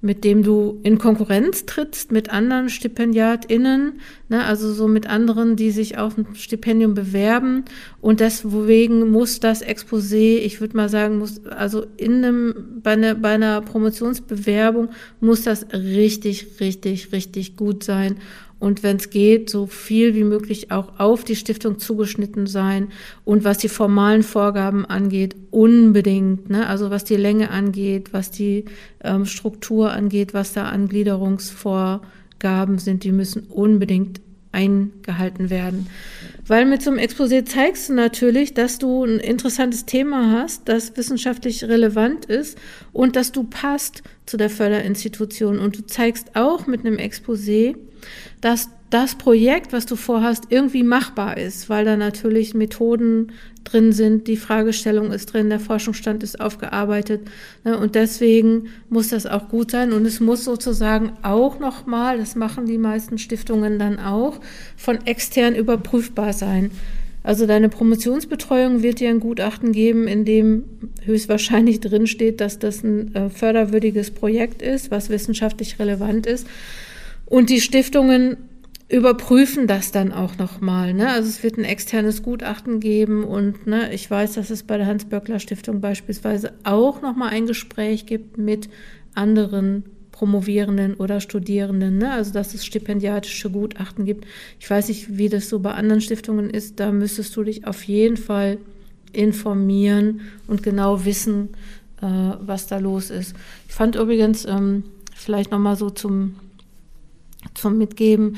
mit 0.00 0.22
dem 0.22 0.44
du 0.44 0.78
in 0.84 0.98
Konkurrenz 0.98 1.66
trittst 1.66 2.12
mit 2.12 2.30
anderen 2.30 2.68
StipendiatInnen, 2.68 4.00
ne, 4.28 4.44
also 4.44 4.72
so 4.72 4.86
mit 4.86 5.08
anderen, 5.08 5.56
die 5.56 5.72
sich 5.72 5.98
auf 5.98 6.16
ein 6.16 6.26
Stipendium 6.34 6.94
bewerben. 6.94 7.64
Und 8.00 8.20
deswegen 8.20 9.10
muss 9.10 9.40
das 9.40 9.64
Exposé, 9.64 10.38
ich 10.38 10.60
würde 10.60 10.76
mal 10.76 10.88
sagen, 10.88 11.18
muss, 11.18 11.44
also 11.46 11.84
in 11.96 12.24
einem, 12.24 12.80
bei 12.82 12.92
einer, 12.92 13.16
bei 13.16 13.30
einer 13.30 13.60
Promotionsbewerbung 13.60 14.90
muss 15.20 15.42
das 15.42 15.66
richtig, 15.72 16.60
richtig, 16.60 17.12
richtig 17.12 17.56
gut 17.56 17.82
sein 17.82 18.18
und 18.60 18.82
wenn 18.82 18.96
es 18.96 19.10
geht, 19.10 19.50
so 19.50 19.66
viel 19.66 20.14
wie 20.14 20.24
möglich 20.24 20.70
auch 20.72 20.98
auf 20.98 21.22
die 21.24 21.36
Stiftung 21.36 21.78
zugeschnitten 21.78 22.46
sein 22.46 22.88
und 23.24 23.44
was 23.44 23.58
die 23.58 23.68
formalen 23.68 24.22
Vorgaben 24.22 24.84
angeht, 24.84 25.36
unbedingt, 25.50 26.50
ne? 26.50 26.66
also 26.66 26.90
was 26.90 27.04
die 27.04 27.16
Länge 27.16 27.50
angeht, 27.50 28.12
was 28.12 28.30
die 28.30 28.64
ähm, 29.02 29.26
Struktur 29.26 29.92
angeht, 29.92 30.34
was 30.34 30.52
da 30.52 30.64
an 30.64 30.88
Gliederungsvorgaben 30.88 32.78
sind, 32.78 33.04
die 33.04 33.12
müssen 33.12 33.44
unbedingt 33.44 34.20
eingehalten 34.50 35.50
werden. 35.50 35.86
Weil 36.48 36.64
mit 36.64 36.82
so 36.82 36.90
einem 36.90 36.98
Exposé 36.98 37.44
zeigst 37.44 37.90
du 37.90 37.92
natürlich, 37.92 38.54
dass 38.54 38.78
du 38.78 39.04
ein 39.04 39.20
interessantes 39.20 39.84
Thema 39.84 40.32
hast, 40.32 40.66
das 40.68 40.96
wissenschaftlich 40.96 41.64
relevant 41.64 42.24
ist 42.24 42.58
und 42.92 43.16
dass 43.16 43.32
du 43.32 43.44
passt 43.44 44.02
zu 44.24 44.38
der 44.38 44.48
Förderinstitution. 44.48 45.58
Und 45.58 45.76
du 45.76 45.86
zeigst 45.86 46.34
auch 46.34 46.66
mit 46.66 46.80
einem 46.80 46.96
Exposé, 46.96 47.76
dass 48.40 48.70
das 48.90 49.16
Projekt, 49.16 49.72
was 49.72 49.84
du 49.84 49.96
vorhast, 49.96 50.44
irgendwie 50.48 50.82
machbar 50.82 51.36
ist, 51.36 51.68
weil 51.68 51.84
da 51.84 51.96
natürlich 51.96 52.54
Methoden 52.54 53.32
drin 53.64 53.92
sind, 53.92 54.28
die 54.28 54.36
Fragestellung 54.36 55.12
ist 55.12 55.32
drin, 55.32 55.50
der 55.50 55.60
Forschungsstand 55.60 56.22
ist 56.22 56.40
aufgearbeitet. 56.40 57.28
Ne, 57.64 57.76
und 57.76 57.94
deswegen 57.94 58.68
muss 58.88 59.08
das 59.08 59.26
auch 59.26 59.48
gut 59.48 59.72
sein. 59.72 59.92
Und 59.92 60.06
es 60.06 60.20
muss 60.20 60.44
sozusagen 60.44 61.12
auch 61.22 61.58
nochmal, 61.58 62.18
das 62.18 62.34
machen 62.34 62.64
die 62.64 62.78
meisten 62.78 63.18
Stiftungen 63.18 63.78
dann 63.78 63.98
auch, 63.98 64.40
von 64.76 65.04
extern 65.06 65.54
überprüfbar 65.54 66.32
sein. 66.32 66.70
Also 67.22 67.44
deine 67.44 67.68
Promotionsbetreuung 67.68 68.82
wird 68.82 69.00
dir 69.00 69.10
ein 69.10 69.20
Gutachten 69.20 69.72
geben, 69.72 70.08
in 70.08 70.24
dem 70.24 70.64
höchstwahrscheinlich 71.04 71.80
drin 71.80 72.06
steht, 72.06 72.40
dass 72.40 72.58
das 72.58 72.82
ein 72.82 73.14
äh, 73.14 73.28
förderwürdiges 73.28 74.12
Projekt 74.12 74.62
ist, 74.62 74.90
was 74.90 75.10
wissenschaftlich 75.10 75.78
relevant 75.78 76.26
ist. 76.26 76.46
Und 77.26 77.50
die 77.50 77.60
Stiftungen 77.60 78.38
überprüfen 78.88 79.66
das 79.66 79.92
dann 79.92 80.12
auch 80.12 80.38
nochmal. 80.38 80.94
Ne? 80.94 81.10
Also 81.10 81.28
es 81.28 81.42
wird 81.42 81.58
ein 81.58 81.64
externes 81.64 82.22
Gutachten 82.22 82.80
geben 82.80 83.22
und 83.24 83.66
ne, 83.66 83.92
ich 83.92 84.10
weiß, 84.10 84.34
dass 84.34 84.50
es 84.50 84.62
bei 84.62 84.78
der 84.78 84.86
Hans-Böckler-Stiftung 84.86 85.80
beispielsweise 85.80 86.54
auch 86.64 87.02
nochmal 87.02 87.30
ein 87.30 87.46
Gespräch 87.46 88.06
gibt 88.06 88.38
mit 88.38 88.70
anderen 89.14 89.84
Promovierenden 90.10 90.94
oder 90.94 91.20
Studierenden, 91.20 91.98
ne? 91.98 92.10
also 92.10 92.32
dass 92.32 92.54
es 92.54 92.64
stipendiatische 92.64 93.50
Gutachten 93.50 94.06
gibt. 94.06 94.26
Ich 94.58 94.68
weiß 94.68 94.88
nicht, 94.88 95.18
wie 95.18 95.28
das 95.28 95.48
so 95.48 95.60
bei 95.60 95.72
anderen 95.72 96.00
Stiftungen 96.00 96.48
ist. 96.48 96.80
Da 96.80 96.90
müsstest 96.90 97.36
du 97.36 97.44
dich 97.44 97.66
auf 97.66 97.84
jeden 97.84 98.16
Fall 98.16 98.58
informieren 99.12 100.22
und 100.46 100.62
genau 100.62 101.04
wissen, 101.04 101.50
äh, 102.00 102.06
was 102.40 102.66
da 102.66 102.78
los 102.78 103.10
ist. 103.10 103.36
Ich 103.68 103.74
fand 103.74 103.96
übrigens 103.96 104.46
ähm, 104.46 104.84
vielleicht 105.14 105.50
nochmal 105.52 105.76
so 105.76 105.90
zum 105.90 106.34
zum 107.54 107.78
Mitgeben. 107.78 108.36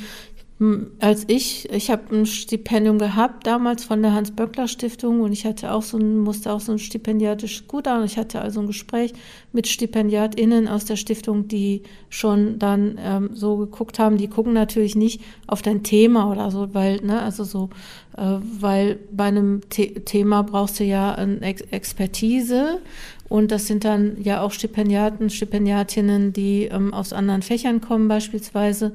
Hm, 0.61 0.91
als 0.99 1.25
ich, 1.27 1.71
ich 1.73 1.91
habe 1.91 2.15
ein 2.15 2.27
Stipendium 2.27 2.99
gehabt 2.99 3.47
damals 3.47 3.83
von 3.83 4.03
der 4.03 4.13
Hans-Böckler-Stiftung 4.13 5.23
und 5.23 5.33
ich 5.33 5.47
hatte 5.47 5.73
auch 5.73 5.81
so 5.83 5.97
ein, 5.97 6.19
musste 6.19 6.53
auch 6.53 6.61
so 6.61 6.73
ein 6.73 6.79
stipendiatisches 6.79 7.67
Gutachten. 7.67 8.05
Ich 8.05 8.19
hatte 8.19 8.43
also 8.43 8.61
ein 8.61 8.67
Gespräch 8.67 9.15
mit 9.53 9.67
StipendiatInnen 9.69 10.69
aus 10.69 10.85
der 10.85 10.97
Stiftung, 10.97 11.49
die 11.49 11.83
schon 12.11 12.59
dann 12.59 12.99
ähm, 13.03 13.31
so 13.33 13.57
geguckt 13.57 13.99
haben. 13.99 14.19
Die 14.19 14.29
gucken 14.29 14.53
natürlich 14.53 14.97
nicht 14.97 15.23
auf 15.47 15.63
dein 15.63 15.83
Thema 15.83 16.31
oder 16.31 16.51
so, 16.51 16.75
weil, 16.75 16.97
ne, 17.01 17.23
also 17.23 17.45
so, 17.45 17.71
äh, 18.19 18.37
weil 18.61 18.99
bei 19.11 19.25
einem 19.25 19.63
The 19.73 19.95
Thema 20.05 20.43
brauchst 20.43 20.79
du 20.79 20.85
ja 20.85 21.15
eine 21.15 21.41
Ex 21.41 21.63
Expertise 21.71 22.81
Und 23.31 23.51
das 23.51 23.67
sind 23.67 23.85
dann 23.85 24.21
ja 24.23 24.43
auch 24.43 24.51
Stipendiaten, 24.51 25.31
Stipendiatinnen, 25.31 26.35
die 26.35 26.65
ähm, 26.65 26.93
aus 26.93 27.15
anderen 27.15 27.43
Fächern 27.43 27.81
kommen 27.81 28.09
beispielsweise. 28.09 28.93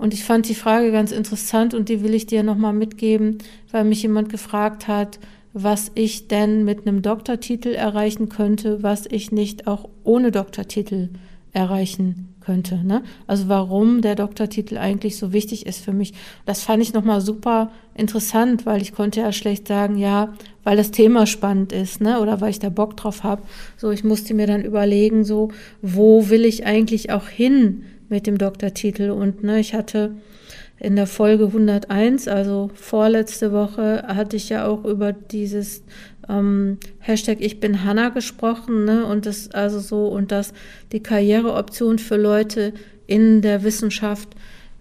Und 0.00 0.14
ich 0.14 0.24
fand 0.24 0.48
die 0.48 0.54
Frage 0.54 0.92
ganz 0.92 1.12
interessant 1.12 1.74
und 1.74 1.90
die 1.90 2.02
will 2.02 2.14
ich 2.14 2.24
dir 2.24 2.42
nochmal 2.42 2.72
mitgeben, 2.72 3.36
weil 3.70 3.84
mich 3.84 4.00
jemand 4.00 4.30
gefragt 4.30 4.88
hat, 4.88 5.18
was 5.52 5.92
ich 5.94 6.26
denn 6.26 6.64
mit 6.64 6.86
einem 6.86 7.02
Doktortitel 7.02 7.74
erreichen 7.74 8.30
könnte, 8.30 8.82
was 8.82 9.04
ich 9.04 9.30
nicht 9.30 9.66
auch 9.66 9.90
ohne 10.02 10.30
Doktortitel 10.30 11.10
erreichen 11.52 12.34
könnte. 12.40 12.82
Ne? 12.82 13.02
Also 13.26 13.48
warum 13.48 14.00
der 14.00 14.14
Doktortitel 14.14 14.78
eigentlich 14.78 15.18
so 15.18 15.34
wichtig 15.34 15.66
ist 15.66 15.84
für 15.84 15.92
mich. 15.92 16.14
Das 16.46 16.62
fand 16.62 16.82
ich 16.82 16.94
nochmal 16.94 17.20
super 17.20 17.70
interessant, 17.94 18.64
weil 18.64 18.80
ich 18.80 18.94
konnte 18.94 19.20
ja 19.20 19.32
schlecht 19.32 19.68
sagen, 19.68 19.98
ja, 19.98 20.32
weil 20.64 20.78
das 20.78 20.92
Thema 20.92 21.26
spannend 21.26 21.72
ist, 21.72 22.00
ne? 22.00 22.20
Oder 22.20 22.40
weil 22.40 22.50
ich 22.50 22.58
da 22.58 22.70
Bock 22.70 22.96
drauf 22.96 23.22
habe. 23.22 23.42
So, 23.76 23.90
ich 23.90 24.02
musste 24.02 24.32
mir 24.32 24.46
dann 24.46 24.64
überlegen, 24.64 25.24
so, 25.24 25.50
wo 25.82 26.30
will 26.30 26.46
ich 26.46 26.64
eigentlich 26.64 27.12
auch 27.12 27.28
hin 27.28 27.82
mit 28.10 28.26
dem 28.26 28.36
Doktortitel? 28.36 29.10
Und 29.10 29.42
ne, 29.42 29.60
ich 29.60 29.74
hatte 29.74 30.12
in 30.78 30.96
der 30.96 31.06
Folge 31.06 31.46
101, 31.46 32.28
also 32.28 32.70
vorletzte 32.74 33.52
Woche, 33.52 34.04
hatte 34.06 34.36
ich 34.36 34.48
ja 34.48 34.66
auch 34.66 34.84
über 34.84 35.12
dieses 35.12 35.82
ähm, 36.28 36.78
Hashtag 36.98 37.38
Ich 37.40 37.60
bin 37.60 37.84
Hanna 37.84 38.08
gesprochen, 38.08 38.84
ne? 38.84 39.04
Und 39.04 39.26
das 39.26 39.50
also 39.50 39.80
so 39.80 40.08
und 40.08 40.32
dass 40.32 40.52
die 40.92 41.02
Karriereoption 41.02 41.98
für 41.98 42.16
Leute 42.16 42.72
in 43.06 43.42
der 43.42 43.62
Wissenschaft 43.62 44.28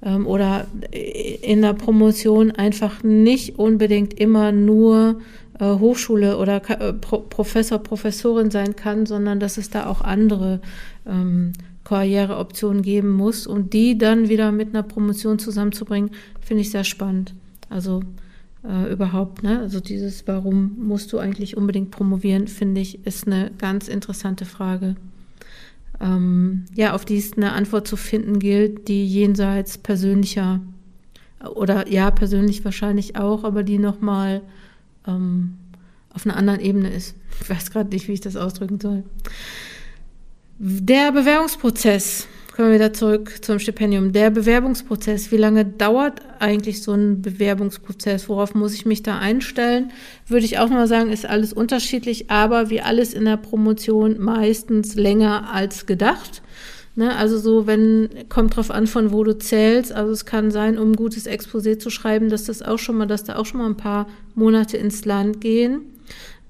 ähm, 0.01 0.25
oder 0.27 0.67
in 0.91 1.61
der 1.61 1.73
Promotion 1.73 2.51
einfach 2.51 3.03
nicht 3.03 3.59
unbedingt 3.59 4.19
immer 4.19 4.51
nur 4.51 5.19
äh, 5.59 5.65
Hochschule 5.65 6.37
oder 6.37 6.61
äh, 6.69 6.93
Pro 6.93 7.19
Professor, 7.19 7.79
Professorin 7.79 8.51
sein 8.51 8.75
kann, 8.75 9.05
sondern 9.05 9.39
dass 9.39 9.57
es 9.57 9.69
da 9.69 9.87
auch 9.87 10.01
andere 10.01 10.61
ähm, 11.05 11.53
Karriereoptionen 11.89 12.83
geben 12.83 13.09
muss 13.09 13.47
und 13.47 13.73
die 13.73 13.97
dann 13.97 14.29
wieder 14.29 14.51
mit 14.51 14.69
einer 14.69 14.83
Promotion 14.83 15.39
zusammenzubringen, 15.39 16.11
finde 16.39 16.61
ich 16.61 16.69
sehr 16.69 16.83
spannend. 16.83 17.33
Also 17.67 18.01
äh, 18.63 18.93
überhaupt, 18.93 19.41
ne? 19.41 19.59
Also 19.59 19.79
dieses, 19.79 20.27
warum 20.27 20.77
musst 20.77 21.11
du 21.11 21.17
eigentlich 21.17 21.57
unbedingt 21.57 21.89
promovieren, 21.89 22.47
finde 22.47 22.81
ich, 22.81 23.07
ist 23.07 23.25
eine 23.25 23.49
ganz 23.57 23.87
interessante 23.87 24.45
Frage. 24.45 24.97
Ähm, 25.99 26.65
ja, 26.75 26.93
auf 26.93 27.05
die 27.05 27.17
es 27.17 27.33
eine 27.33 27.53
Antwort 27.53 27.87
zu 27.87 27.97
finden 27.97 28.37
gilt, 28.37 28.87
die 28.87 29.07
jenseits 29.07 29.79
persönlicher 29.79 30.61
oder 31.55 31.87
ja, 31.87 32.11
persönlich 32.11 32.63
wahrscheinlich 32.63 33.15
auch, 33.15 33.43
aber 33.43 33.63
die 33.63 33.79
nochmal 33.79 34.41
ähm, 35.07 35.57
auf 36.13 36.25
einer 36.25 36.37
anderen 36.37 36.59
Ebene 36.59 36.93
ist. 36.93 37.15
Ich 37.41 37.49
weiß 37.49 37.71
gerade 37.71 37.89
nicht, 37.89 38.07
wie 38.07 38.13
ich 38.13 38.21
das 38.21 38.35
ausdrücken 38.35 38.79
soll. 38.79 39.03
Der 40.61 41.13
Bewerbungsprozess, 41.13 42.27
kommen 42.53 42.67
wir 42.67 42.75
wieder 42.75 42.91
zurück 42.91 43.45
zum 43.45 43.59
Stipendium. 43.59 44.11
Der 44.11 44.29
Bewerbungsprozess, 44.29 45.31
wie 45.31 45.37
lange 45.37 45.63
dauert 45.63 46.21
eigentlich 46.39 46.83
so 46.83 46.91
ein 46.91 47.21
Bewerbungsprozess? 47.21 48.27
Worauf 48.27 48.55
muss 48.55 48.73
ich 48.73 48.85
mich 48.85 49.01
da 49.01 49.19
einstellen? 49.19 49.93
Würde 50.27 50.43
ich 50.43 50.59
auch 50.59 50.67
mal 50.67 50.85
sagen, 50.85 51.13
ist 51.13 51.25
alles 51.25 51.53
unterschiedlich, 51.53 52.29
aber 52.29 52.69
wie 52.69 52.81
alles 52.81 53.13
in 53.13 53.23
der 53.23 53.37
Promotion 53.37 54.19
meistens 54.19 54.95
länger 54.95 55.49
als 55.53 55.85
gedacht. 55.85 56.41
Ne, 56.97 57.15
also 57.15 57.37
so, 57.37 57.65
wenn, 57.65 58.09
kommt 58.27 58.57
drauf 58.57 58.69
an, 58.69 58.85
von 58.85 59.13
wo 59.13 59.23
du 59.23 59.37
zählst. 59.37 59.93
Also 59.93 60.11
es 60.11 60.25
kann 60.25 60.51
sein, 60.51 60.77
um 60.77 60.91
ein 60.91 60.95
gutes 60.97 61.25
Exposé 61.25 61.79
zu 61.79 61.89
schreiben, 61.89 62.27
dass 62.27 62.43
das 62.43 62.61
auch 62.61 62.79
schon 62.79 62.97
mal, 62.97 63.07
dass 63.07 63.23
da 63.23 63.37
auch 63.37 63.45
schon 63.45 63.61
mal 63.61 63.67
ein 63.67 63.77
paar 63.77 64.07
Monate 64.35 64.75
ins 64.75 65.05
Land 65.05 65.39
gehen. 65.39 65.83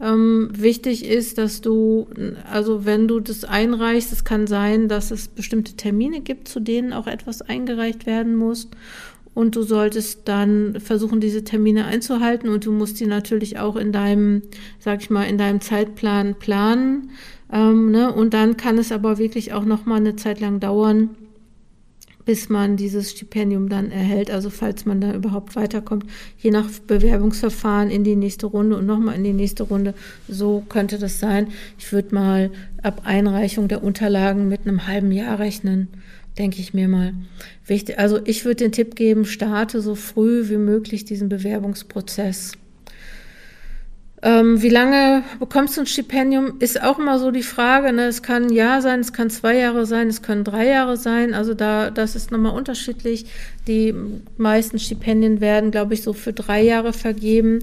Ähm, 0.01 0.49
wichtig 0.53 1.05
ist, 1.05 1.37
dass 1.37 1.59
du, 1.59 2.07
also 2.49 2.85
wenn 2.85 3.07
du 3.07 3.19
das 3.19 3.43
einreichst, 3.43 4.13
es 4.13 4.23
kann 4.23 4.47
sein, 4.47 4.87
dass 4.87 5.11
es 5.11 5.27
bestimmte 5.27 5.73
Termine 5.73 6.21
gibt, 6.21 6.47
zu 6.47 6.61
denen 6.61 6.93
auch 6.93 7.07
etwas 7.07 7.41
eingereicht 7.41 8.05
werden 8.05 8.35
muss. 8.35 8.69
Und 9.33 9.55
du 9.55 9.61
solltest 9.61 10.21
dann 10.25 10.79
versuchen, 10.79 11.19
diese 11.19 11.43
Termine 11.43 11.85
einzuhalten 11.85 12.49
und 12.49 12.65
du 12.65 12.71
musst 12.71 12.99
die 12.99 13.05
natürlich 13.05 13.59
auch 13.59 13.75
in 13.75 13.91
deinem, 13.91 14.41
sag 14.79 15.01
ich 15.01 15.09
mal, 15.09 15.23
in 15.23 15.37
deinem 15.37 15.61
Zeitplan 15.61 16.35
planen. 16.35 17.11
Ähm, 17.51 17.91
ne? 17.91 18.13
Und 18.13 18.33
dann 18.33 18.57
kann 18.57 18.77
es 18.77 18.91
aber 18.91 19.17
wirklich 19.17 19.53
auch 19.53 19.65
noch 19.65 19.85
mal 19.85 19.97
eine 19.97 20.15
Zeit 20.15 20.39
lang 20.39 20.59
dauern, 20.59 21.15
bis 22.29 22.47
man 22.47 22.77
dieses 22.77 23.09
Stipendium 23.09 23.69
dann 23.69 23.89
erhält, 23.89 24.29
also 24.29 24.51
falls 24.51 24.85
man 24.85 25.01
da 25.01 25.15
überhaupt 25.15 25.55
weiterkommt, 25.55 26.05
je 26.37 26.51
nach 26.51 26.69
Bewerbungsverfahren 26.85 27.89
in 27.89 28.03
die 28.03 28.15
nächste 28.15 28.45
Runde 28.45 28.77
und 28.77 28.85
nochmal 28.85 29.15
in 29.15 29.23
die 29.23 29.33
nächste 29.33 29.63
Runde. 29.63 29.95
So 30.27 30.63
könnte 30.69 30.99
das 30.99 31.19
sein. 31.19 31.47
Ich 31.79 31.91
würde 31.91 32.13
mal 32.13 32.51
ab 32.83 33.01
Einreichung 33.03 33.67
der 33.67 33.83
Unterlagen 33.83 34.47
mit 34.47 34.67
einem 34.67 34.85
halben 34.85 35.11
Jahr 35.11 35.39
rechnen, 35.39 35.87
denke 36.37 36.61
ich 36.61 36.75
mir 36.75 36.87
mal. 36.87 37.15
Also 37.97 38.19
ich 38.25 38.45
würde 38.45 38.63
den 38.65 38.73
Tipp 38.73 38.95
geben, 38.95 39.25
starte 39.25 39.81
so 39.81 39.95
früh 39.95 40.49
wie 40.49 40.57
möglich 40.57 41.05
diesen 41.05 41.29
Bewerbungsprozess. 41.29 42.51
Ähm, 44.21 44.61
wie 44.61 44.69
lange 44.69 45.23
bekommst 45.39 45.77
du 45.77 45.81
ein 45.81 45.87
Stipendium? 45.87 46.55
Ist 46.59 46.81
auch 46.81 46.99
immer 46.99 47.19
so 47.19 47.31
die 47.31 47.43
Frage. 47.43 47.93
Ne? 47.93 48.05
Es 48.05 48.21
kann 48.21 48.47
ein 48.47 48.53
Jahr 48.53 48.81
sein, 48.81 48.99
es 48.99 49.13
kann 49.13 49.29
zwei 49.29 49.55
Jahre 49.55 49.85
sein, 49.85 50.07
es 50.07 50.21
können 50.21 50.43
drei 50.43 50.67
Jahre 50.67 50.97
sein. 50.97 51.33
Also 51.33 51.53
da, 51.53 51.89
das 51.89 52.15
ist 52.15 52.31
nochmal 52.31 52.53
unterschiedlich. 52.53 53.27
Die 53.69 53.93
meisten 54.37 54.79
Stipendien 54.79 55.41
werden, 55.41 55.69
glaube 55.69 55.93
ich, 55.93 56.01
so 56.01 56.13
für 56.13 56.33
drei 56.33 56.63
Jahre 56.63 56.91
vergeben. 56.91 57.59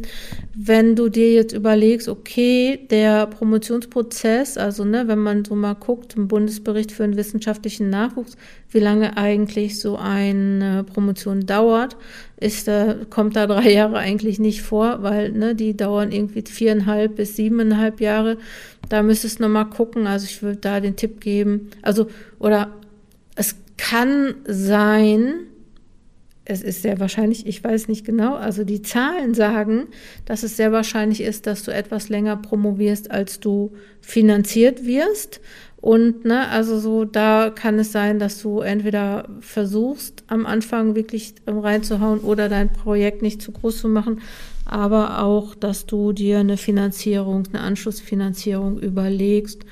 Wenn 0.55 0.95
du 0.95 1.09
dir 1.09 1.33
jetzt 1.33 1.53
überlegst, 1.53 2.09
okay, 2.09 2.79
der 2.93 3.27
Promotionsprozess, 3.27 4.57
also 4.57 4.85
ne, 4.85 5.09
wenn 5.09 5.19
man 5.19 5.45
so 5.45 5.57
mal 5.57 5.75
guckt, 5.75 6.15
im 6.15 6.29
Bundesbericht 6.29 6.93
für 6.93 7.03
den 7.03 7.17
wissenschaftlichen 7.17 7.91
Nachwuchs, 7.91 8.37
wie 8.71 8.79
lange 8.79 9.17
eigentlich 9.17 9.81
so 9.81 9.97
eine 9.97 10.85
Promotion 10.85 11.45
dauert, 11.45 11.97
ist 12.39 12.69
da, 12.69 12.95
kommt 13.11 13.35
da 13.35 13.49
drei 13.49 13.73
Jahre 13.73 13.99
eigentlich 13.99 14.39
nicht 14.39 14.63
vor, 14.63 15.03
weil 15.03 15.33
ne, 15.33 15.57
die 15.57 15.77
dauern 15.77 16.13
irgendwie 16.13 16.45
viereinhalb 16.47 17.17
bis 17.17 17.35
siebeneinhalb 17.35 18.01
Jahre. 18.01 18.39
Da 18.89 19.03
müsstest 19.03 19.41
du 19.41 19.43
nochmal 19.43 19.71
gucken. 19.71 20.07
Also 20.07 20.27
ich 20.27 20.41
würde 20.41 20.61
da 20.61 20.79
den 20.79 20.95
Tipp 20.95 21.21
geben. 21.21 21.71
Also, 21.83 22.07
oder 22.39 22.71
es 23.35 23.57
kann 23.77 24.35
sein, 24.47 25.47
es 26.49 26.63
ist 26.63 26.83
sehr 26.83 27.01
wahrscheinlich, 27.01 27.47
ich 27.47 27.63
weiß 27.63 27.89
nicht 27.89 28.07
genau, 28.07 28.37
also 28.37 28.63
die 28.63 28.81
Zahlen 28.81 29.35
sagen, 29.35 29.89
dass 30.25 30.45
es 30.45 30.57
sehr 30.57 30.71
wahrscheinlich 30.71 31.21
ist, 31.21 31.47
dass 31.47 31.65
du 31.65 31.73
etwas 31.73 32.09
länger 32.09 32.37
promovierst, 32.37 33.11
als 33.11 33.41
du 33.41 33.73
finanziert 34.01 34.87
wirst. 34.87 35.41
Und 35.77 36.25
ne, 36.25 36.49
also 36.49 36.79
so, 36.79 37.05
da 37.05 37.51
kann 37.51 37.79
es 37.81 37.91
sein, 37.91 38.21
dass 38.21 38.41
du 38.41 38.61
entweder 38.61 39.29
versuchst, 39.41 40.23
am 40.29 40.47
Anfang 40.47 40.95
wirklich 40.95 41.35
reinzuhauen 41.47 42.21
oder 42.21 42.49
dein 42.49 42.73
Projekt 42.73 43.23
nicht 43.23 43.43
zu 43.43 43.51
groß 43.51 43.81
zu 43.81 43.89
machen, 43.89 44.21
aber 44.65 45.23
auch, 45.23 45.55
dass 45.57 45.87
du 45.87 46.13
dir 46.13 46.39
eine 46.39 46.57
Finanzierung, 46.57 47.45
eine 47.53 47.61
Anschlussfinanzierung 47.63 48.79
überlegst 48.79 49.65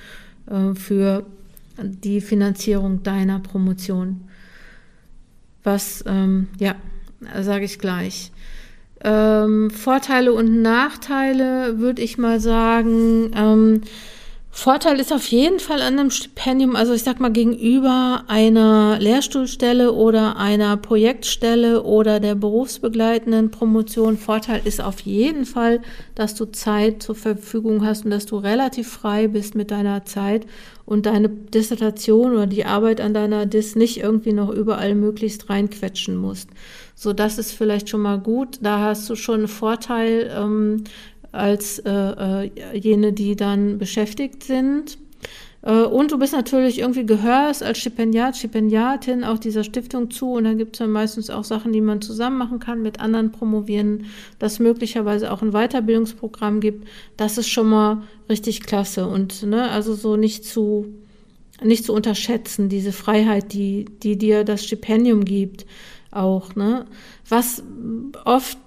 äh, 0.51 0.75
für 0.75 1.25
die 1.79 2.21
Finanzierung 2.21 3.03
deiner 3.05 3.39
Promotion. 3.39 4.23
Was, 5.65 6.05
ähm, 6.07 6.49
ja, 6.59 6.77
sage 7.41 7.65
ich 7.65 7.79
gleich. 7.79 8.31
Ähm, 9.03 9.71
Vorteile 9.71 10.33
und 10.33 10.63
Nachteile 10.63 11.79
würde 11.79 12.03
ich 12.03 12.17
mal 12.17 12.41
sagen. 12.41 13.33
Ähm, 13.37 13.81
Vorteil 14.57 15.01
ist 15.01 15.13
auf 15.13 15.27
jeden 15.27 15.59
Fall 15.59 15.83
an 15.83 15.99
einem 15.99 16.13
Stipendium, 16.13 16.77
also 16.77 16.95
ich 16.95 17.03
sag 17.03 17.19
mal 17.19 17.33
gegenüber 17.33 18.23
einer 18.29 18.99
Lehrstuhlstelle 19.01 19.93
oder 19.93 20.37
einer 20.37 20.77
Projektstelle 20.77 21.83
oder 21.83 22.21
der 22.21 22.37
berufsbegleitenden 22.37 23.51
Promotion. 23.51 24.17
Vorteil 24.17 24.63
ist 24.65 24.81
auf 24.81 25.01
jeden 25.01 25.45
Fall, 25.45 25.81
dass 26.15 26.37
du 26.37 26.45
Zeit 26.47 27.03
zur 27.03 27.17
Verfügung 27.17 27.85
hast 27.85 28.05
und 28.05 28.13
dass 28.13 28.27
du 28.27 28.37
relativ 28.37 28.89
frei 28.89 29.27
bist 29.27 29.57
mit 29.57 29.73
deiner 29.73 30.05
Zeit 30.05 30.47
und 30.87 31.07
deine 31.07 31.29
Dissertation 31.29 32.33
oder 32.33 32.47
die 32.47 32.65
Arbeit 32.65 33.01
an 33.01 33.15
deiner 33.15 33.47
Dis 33.47 33.75
nicht 33.75 33.99
irgendwie 34.03 34.33
noch 34.33 34.51
überall 34.51 34.95
möglichst 34.95 35.49
reinquetschen 35.49 36.17
musst. 36.17 36.51
So, 36.95 37.13
das 37.13 37.39
ist 37.39 37.53
vielleicht 37.53 37.89
schon 37.89 38.03
mal 38.03 38.19
gut. 38.19 38.59
Da 38.63 38.81
hast 38.81 39.09
du 39.09 39.17
schon 39.17 39.41
einen 39.41 39.49
Vorteil. 39.49 40.31
Ähm, 40.37 40.85
als 41.35 41.81
äh, 41.81 41.91
äh, 41.91 42.79
jene, 42.79 43.13
die 43.13 43.35
dann 43.35 43.79
beschäftigt 43.79 44.45
sind. 44.45 44.99
Äh, 45.65 45.85
und 45.85 46.13
du 46.13 46.19
bist 46.19 46.33
natürlich 46.33 46.79
irgendwie 46.79 47.07
gehörst 47.07 47.63
als 47.63 47.79
Stipendiat, 47.79 48.37
Stipendiatin 48.37 49.25
auch 49.25 49.39
dieser 49.39 49.65
Stiftung 49.65 50.11
zu. 50.11 50.33
Und 50.33 50.45
dann 50.45 50.59
gibt 50.59 50.77
es 50.77 50.79
dann 50.79 50.91
meistens 50.91 51.31
auch 51.31 51.45
Sachen, 51.45 51.73
die 51.73 51.81
man 51.81 52.01
zusammen 52.01 52.39
machen 52.39 52.59
kann 52.59 52.83
mit 52.83 53.01
anderen 53.01 53.33
Promovierenden, 53.33 54.07
dass 54.39 54.59
möglicherweise 54.59 55.33
auch 55.33 55.43
ein 55.43 55.53
Weiterbildungsprogramm 55.53 56.61
gibt. 56.61 56.87
Das 57.17 57.39
ist 57.39 57.49
schon 57.49 57.69
mal 57.69 58.03
richtig 58.29 58.63
klasse. 58.63 59.07
Und 59.07 59.43
ne, 59.43 59.71
also 59.71 59.95
so 59.95 60.17
nicht 60.17 60.45
zu, 60.45 60.87
nicht 61.63 61.85
zu 61.85 61.93
unterschätzen, 61.93 62.69
diese 62.69 62.93
Freiheit, 62.93 63.53
die, 63.53 63.87
die 64.03 64.19
dir 64.19 64.45
das 64.45 64.65
Stipendium 64.65 65.25
gibt, 65.25 65.67
auch. 66.11 66.55
Ne? 66.55 66.85
Was 67.29 67.63
oft 68.25 68.59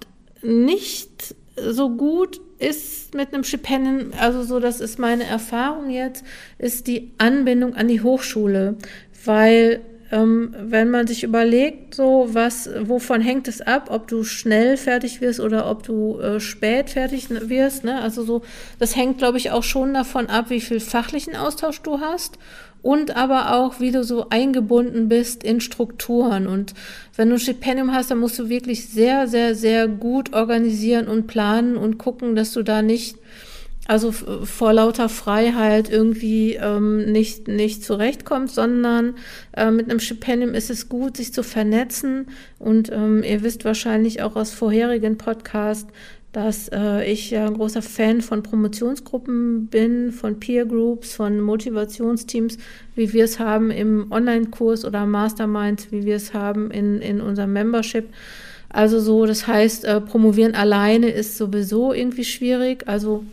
nicht 0.41 1.35
so 1.55 1.89
gut 1.89 2.41
ist 2.59 3.13
mit 3.13 3.33
einem 3.33 3.43
Stipendium, 3.43 4.11
also 4.19 4.43
so, 4.43 4.59
das 4.59 4.81
ist 4.81 4.99
meine 4.99 5.25
Erfahrung 5.25 5.89
jetzt, 5.89 6.23
ist 6.57 6.87
die 6.87 7.11
Anbindung 7.17 7.75
an 7.75 7.87
die 7.87 8.01
Hochschule, 8.01 8.75
weil 9.25 9.81
ähm, 10.11 10.55
wenn 10.57 10.89
man 10.89 11.05
sich 11.05 11.23
überlegt, 11.23 11.95
so 11.95 12.29
was, 12.31 12.69
wovon 12.81 13.21
hängt 13.21 13.47
es 13.47 13.61
ab, 13.61 13.89
ob 13.91 14.07
du 14.07 14.23
schnell 14.23 14.77
fertig 14.77 15.19
wirst 15.19 15.39
oder 15.39 15.69
ob 15.69 15.83
du 15.83 16.19
äh, 16.19 16.39
spät 16.39 16.89
fertig 16.89 17.27
wirst, 17.29 17.83
ne? 17.83 18.01
Also 18.01 18.23
so, 18.23 18.41
das 18.79 18.95
hängt, 18.95 19.17
glaube 19.17 19.37
ich, 19.37 19.51
auch 19.51 19.63
schon 19.63 19.93
davon 19.93 20.27
ab, 20.27 20.49
wie 20.49 20.61
viel 20.61 20.79
fachlichen 20.79 21.35
Austausch 21.35 21.81
du 21.81 21.99
hast 21.99 22.37
und 22.81 23.15
aber 23.15 23.53
auch, 23.55 23.79
wie 23.79 23.91
du 23.91 24.03
so 24.03 24.29
eingebunden 24.29 25.09
bist 25.09 25.43
in 25.43 25.61
Strukturen. 25.61 26.47
Und 26.47 26.73
wenn 27.15 27.29
du 27.29 27.35
ein 27.35 27.39
Stipendium 27.39 27.93
hast, 27.93 28.11
dann 28.11 28.19
musst 28.19 28.39
du 28.39 28.49
wirklich 28.49 28.87
sehr, 28.87 29.27
sehr, 29.27 29.55
sehr 29.55 29.87
gut 29.87 30.33
organisieren 30.33 31.07
und 31.07 31.27
planen 31.27 31.77
und 31.77 31.97
gucken, 31.97 32.35
dass 32.35 32.53
du 32.53 32.63
da 32.63 32.81
nicht 32.81 33.17
also 33.87 34.11
vor 34.11 34.73
lauter 34.73 35.07
Freiheit 35.07 35.89
irgendwie 35.89 36.55
ähm, 36.55 37.09
nicht, 37.09 37.47
nicht 37.47 37.85
zurechtkommt, 37.85 38.51
sondern 38.51 39.15
äh, 39.55 39.71
mit 39.71 39.89
einem 39.89 40.01
Stipendium 40.01 40.53
ist 40.53 40.69
es 40.69 40.89
gut, 40.89 41.15
sich 41.15 41.33
zu 41.33 41.41
vernetzen. 41.41 42.27
Und 42.59 42.91
ähm, 42.91 43.23
ihr 43.23 43.43
wisst 43.43 43.63
wahrscheinlich 43.63 44.21
auch 44.21 44.35
aus 44.35 44.51
vorherigen 44.51 45.17
Podcasts, 45.17 45.89
dass 46.37 46.67
äh, 46.67 47.03
ich 47.11 47.35
ein 47.35 47.55
großer 47.55 47.81
Fan 47.81 48.21
von 48.21 48.43
Promotionsgruppen 48.43 49.65
bin, 49.71 50.11
von 50.11 50.39
Peer 50.39 50.67
Groups, 50.67 51.15
von 51.15 51.41
Motivationsteams, 51.41 52.59
wie 52.93 53.11
wir 53.11 53.23
es 53.23 53.39
haben 53.39 53.71
im 53.71 54.11
Online-Kurs 54.11 54.85
oder 54.85 55.07
Masterminds, 55.07 55.91
wie 55.91 56.05
wir 56.05 56.15
es 56.15 56.35
haben 56.35 56.69
in, 56.69 57.01
in 57.01 57.21
unserem 57.21 57.53
Membership. 57.53 58.09
Also 58.69 58.99
so, 58.99 59.25
das 59.25 59.47
heißt, 59.47 59.85
äh, 59.85 59.99
promovieren 59.99 60.53
alleine 60.53 61.09
ist 61.09 61.37
sowieso 61.37 61.91
irgendwie 61.91 62.23
schwierig. 62.23 62.87
Also 62.87 63.25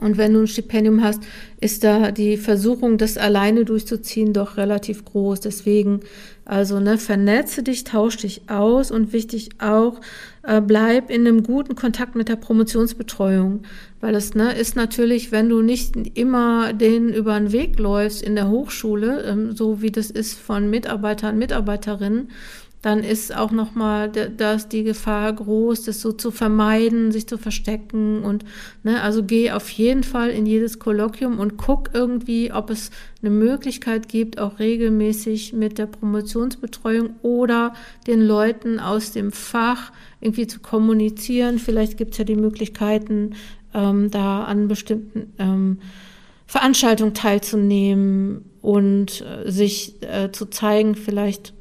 und 0.00 0.18
wenn 0.18 0.32
du 0.34 0.40
ein 0.40 0.46
Stipendium 0.46 1.02
hast, 1.02 1.22
ist 1.60 1.82
da 1.82 2.10
die 2.12 2.36
Versuchung, 2.36 2.98
das 2.98 3.16
alleine 3.16 3.64
durchzuziehen, 3.64 4.32
doch 4.32 4.56
relativ 4.56 5.04
groß. 5.04 5.40
Deswegen, 5.40 6.00
also, 6.44 6.80
ne, 6.80 6.98
vernetze 6.98 7.62
dich, 7.62 7.84
tausch 7.84 8.18
dich 8.18 8.42
aus 8.48 8.90
und 8.90 9.12
wichtig 9.12 9.50
auch, 9.58 10.00
äh, 10.46 10.60
bleib 10.60 11.10
in 11.10 11.26
einem 11.26 11.42
guten 11.42 11.74
Kontakt 11.74 12.14
mit 12.14 12.28
der 12.28 12.36
Promotionsbetreuung. 12.36 13.62
Weil 14.00 14.12
das 14.12 14.34
ne, 14.34 14.52
ist 14.52 14.76
natürlich, 14.76 15.32
wenn 15.32 15.48
du 15.48 15.62
nicht 15.62 15.96
immer 16.16 16.72
den 16.72 17.08
über 17.08 17.38
den 17.38 17.52
Weg 17.52 17.78
läufst 17.78 18.22
in 18.22 18.36
der 18.36 18.48
Hochschule, 18.48 19.24
ähm, 19.24 19.56
so 19.56 19.82
wie 19.82 19.90
das 19.90 20.10
ist 20.10 20.38
von 20.38 20.70
Mitarbeitern, 20.70 21.38
Mitarbeiterinnen, 21.38 22.30
dann 22.86 23.02
ist 23.02 23.34
auch 23.34 23.50
nochmal 23.50 24.08
das 24.08 24.68
die 24.68 24.84
Gefahr 24.84 25.32
groß, 25.32 25.82
das 25.82 26.00
so 26.00 26.12
zu 26.12 26.30
vermeiden, 26.30 27.10
sich 27.10 27.26
zu 27.26 27.36
verstecken 27.36 28.22
und 28.22 28.44
ne, 28.84 29.02
also 29.02 29.24
geh 29.24 29.50
auf 29.50 29.68
jeden 29.70 30.04
Fall 30.04 30.30
in 30.30 30.46
jedes 30.46 30.78
Kolloquium 30.78 31.40
und 31.40 31.56
guck 31.56 31.90
irgendwie, 31.94 32.52
ob 32.52 32.70
es 32.70 32.92
eine 33.22 33.30
Möglichkeit 33.32 34.08
gibt, 34.08 34.38
auch 34.38 34.60
regelmäßig 34.60 35.52
mit 35.52 35.78
der 35.78 35.86
Promotionsbetreuung 35.86 37.16
oder 37.22 37.74
den 38.06 38.24
Leuten 38.24 38.78
aus 38.78 39.10
dem 39.10 39.32
Fach 39.32 39.90
irgendwie 40.20 40.46
zu 40.46 40.60
kommunizieren. 40.60 41.58
Vielleicht 41.58 41.96
gibt 41.96 42.12
es 42.12 42.18
ja 42.18 42.24
die 42.24 42.36
Möglichkeiten, 42.36 43.32
ähm, 43.74 44.12
da 44.12 44.44
an 44.44 44.68
bestimmten 44.68 45.32
ähm, 45.40 45.78
Veranstaltungen 46.46 47.14
teilzunehmen 47.14 48.44
und 48.62 49.22
äh, 49.22 49.50
sich 49.50 50.00
äh, 50.02 50.30
zu 50.30 50.46
zeigen, 50.46 50.94
vielleicht 50.94 51.55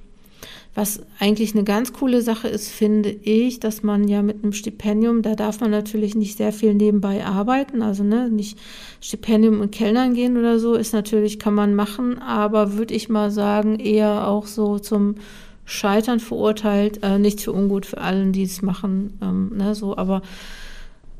was 0.76 1.02
eigentlich 1.20 1.56
eine 1.56 1.64
ganz 1.64 1.94
coole 1.94 2.22
Sache 2.22 2.50
ist, 2.50 2.70
finde 2.70 3.10
ich, 3.10 3.62
dass 3.62 3.82
man 3.82 4.10
ja 4.10 4.22
mit 4.22 4.44
einem 4.44 4.52
Stipendium, 4.52 5.22
da 5.22 5.34
darf 5.34 5.62
man 5.62 5.72
natürlich 5.72 6.16
nicht 6.16 6.38
sehr 6.38 6.52
viel 6.52 6.74
nebenbei 6.74 7.26
arbeiten, 7.26 7.82
also 7.82 8.04
ne, 8.04 8.30
nicht 8.30 8.60
Stipendium 9.00 9.62
und 9.62 9.72
Kellnern 9.72 10.14
gehen 10.14 10.38
oder 10.38 10.60
so, 10.60 10.76
ist 10.76 10.94
natürlich, 10.94 11.40
kann 11.40 11.54
man 11.54 11.76
machen, 11.76 12.20
aber 12.20 12.74
würde 12.74 12.94
ich 12.94 13.08
mal 13.08 13.32
sagen, 13.32 13.80
eher 13.80 14.28
auch 14.28 14.48
so 14.48 14.78
zum 14.78 15.16
Scheitern 15.64 16.20
verurteilt, 16.20 17.00
äh, 17.04 17.20
nicht 17.20 17.40
für 17.40 17.54
ungut 17.54 17.86
für 17.86 18.00
allen, 18.00 18.34
die 18.34 18.44
es 18.44 18.62
machen, 18.62 19.18
ähm, 19.22 19.54
ne, 19.56 19.76
so, 19.76 19.96
aber 19.96 20.22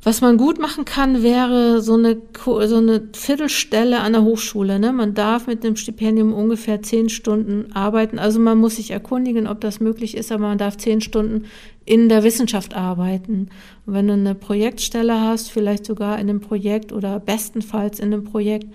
was 0.06 0.22
man 0.22 0.38
gut 0.38 0.60
machen 0.60 0.86
kann, 0.86 1.24
wäre 1.24 1.82
so 1.82 1.96
eine, 1.96 2.22
so 2.46 2.78
eine 2.78 3.10
Viertelstelle 3.14 4.02
an 4.02 4.14
der 4.14 4.22
Hochschule. 4.22 4.78
Ne? 4.78 4.94
Man 4.94 5.16
darf 5.16 5.48
mit 5.48 5.64
dem 5.64 5.76
Stipendium 5.76 6.32
ungefähr 6.32 6.84
zehn 6.84 7.10
Stunden 7.10 7.72
arbeiten. 7.74 8.20
Also 8.20 8.40
man 8.40 8.60
muss 8.60 8.76
sich 8.76 8.92
erkundigen, 8.92 9.48
ob 9.48 9.62
das 9.62 9.80
möglich 9.80 10.16
ist, 10.16 10.32
aber 10.32 10.44
man 10.44 10.60
darf 10.60 10.78
zehn 10.78 11.02
Stunden 11.02 11.46
in 11.86 12.08
der 12.08 12.24
Wissenschaft 12.24 12.76
arbeiten. 12.76 13.50
Und 13.88 13.94
wenn 13.96 14.06
du 14.06 14.14
eine 14.14 14.36
Projektstelle 14.36 15.20
hast, 15.22 15.50
vielleicht 15.50 15.88
sogar 15.88 16.20
in 16.20 16.30
einem 16.30 16.40
Projekt 16.40 16.92
oder 16.92 17.20
bestenfalls 17.20 18.00
in 18.00 18.14
einem 18.14 18.26
Projekt, 18.26 18.68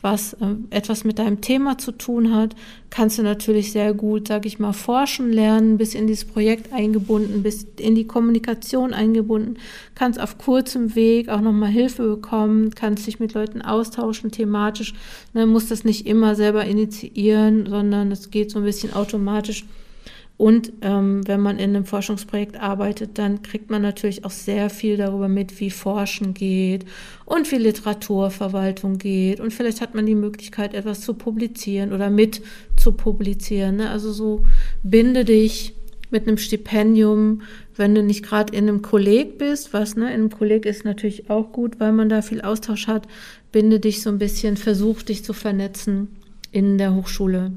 was 0.00 0.34
äh, 0.34 0.54
etwas 0.70 1.04
mit 1.04 1.18
deinem 1.18 1.40
Thema 1.40 1.78
zu 1.78 1.92
tun 1.92 2.34
hat, 2.34 2.54
kannst 2.90 3.18
du 3.18 3.22
natürlich 3.22 3.72
sehr 3.72 3.94
gut, 3.94 4.28
sag 4.28 4.46
ich 4.46 4.58
mal, 4.58 4.72
forschen 4.72 5.32
lernen, 5.32 5.78
bis 5.78 5.94
in 5.94 6.06
dieses 6.06 6.24
Projekt 6.24 6.72
eingebunden, 6.72 7.42
bis 7.42 7.66
in 7.78 7.94
die 7.94 8.06
Kommunikation 8.06 8.94
eingebunden, 8.94 9.58
kannst 9.94 10.20
auf 10.20 10.38
kurzem 10.38 10.94
Weg 10.94 11.28
auch 11.28 11.40
nochmal 11.40 11.70
Hilfe 11.70 12.08
bekommen, 12.08 12.74
kannst 12.74 13.06
dich 13.06 13.18
mit 13.18 13.34
Leuten 13.34 13.60
austauschen, 13.62 14.30
thematisch, 14.30 14.94
ne, 15.34 15.46
musst 15.46 15.70
das 15.70 15.84
nicht 15.84 16.06
immer 16.06 16.34
selber 16.34 16.64
initiieren, 16.64 17.66
sondern 17.66 18.12
es 18.12 18.30
geht 18.30 18.50
so 18.50 18.58
ein 18.58 18.64
bisschen 18.64 18.92
automatisch 18.92 19.64
und 20.38 20.72
ähm, 20.82 21.26
wenn 21.26 21.40
man 21.40 21.58
in 21.58 21.70
einem 21.74 21.84
Forschungsprojekt 21.84 22.60
arbeitet, 22.60 23.18
dann 23.18 23.42
kriegt 23.42 23.70
man 23.70 23.82
natürlich 23.82 24.24
auch 24.24 24.30
sehr 24.30 24.70
viel 24.70 24.96
darüber 24.96 25.26
mit, 25.26 25.58
wie 25.58 25.68
Forschen 25.68 26.32
geht 26.32 26.84
und 27.24 27.50
wie 27.50 27.56
Literaturverwaltung 27.56 28.98
geht. 28.98 29.40
Und 29.40 29.52
vielleicht 29.52 29.80
hat 29.80 29.96
man 29.96 30.06
die 30.06 30.14
Möglichkeit, 30.14 30.74
etwas 30.74 31.00
zu 31.00 31.14
publizieren 31.14 31.92
oder 31.92 32.08
mit 32.08 32.40
zu 32.76 32.92
publizieren. 32.92 33.78
Ne? 33.78 33.90
Also 33.90 34.12
so 34.12 34.46
binde 34.84 35.24
dich 35.24 35.74
mit 36.10 36.28
einem 36.28 36.38
Stipendium, 36.38 37.42
wenn 37.74 37.96
du 37.96 38.04
nicht 38.04 38.24
gerade 38.24 38.56
in 38.56 38.68
einem 38.68 38.80
Kolleg 38.80 39.38
bist, 39.38 39.72
was 39.72 39.96
ne, 39.96 40.06
in 40.06 40.20
einem 40.20 40.30
Kolleg 40.30 40.66
ist 40.66 40.84
natürlich 40.84 41.30
auch 41.30 41.50
gut, 41.50 41.80
weil 41.80 41.92
man 41.92 42.08
da 42.08 42.22
viel 42.22 42.42
Austausch 42.42 42.86
hat, 42.86 43.08
binde 43.50 43.80
dich 43.80 44.02
so 44.02 44.10
ein 44.10 44.18
bisschen, 44.18 44.56
versuch 44.56 45.02
dich 45.02 45.24
zu 45.24 45.32
vernetzen 45.32 46.08
in 46.52 46.78
der 46.78 46.94
Hochschule. 46.94 47.50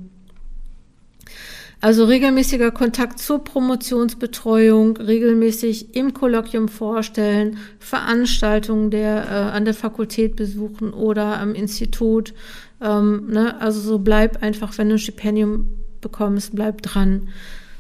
Also 1.82 2.06
regelmäßiger 2.06 2.70
Kontakt 2.70 3.18
zur 3.18 3.44
Promotionsbetreuung, 3.44 4.98
regelmäßig 4.98 5.96
im 5.96 6.14
Kolloquium 6.14 6.68
vorstellen, 6.68 7.58
Veranstaltungen 7.80 8.92
der, 8.92 9.26
äh, 9.26 9.56
an 9.56 9.66
der 9.66 9.74
Fakultät 9.74 10.36
besuchen 10.36 10.94
oder 10.94 11.40
am 11.40 11.56
Institut. 11.56 12.36
Ähm, 12.80 13.32
ne? 13.32 13.60
Also 13.60 13.82
so 13.82 13.98
bleib 13.98 14.44
einfach, 14.44 14.78
wenn 14.78 14.90
du 14.90 14.96
ein 14.96 15.00
Stipendium 15.00 15.70
bekommst, 16.02 16.56
bleib 16.56 16.84
dran. 16.84 17.30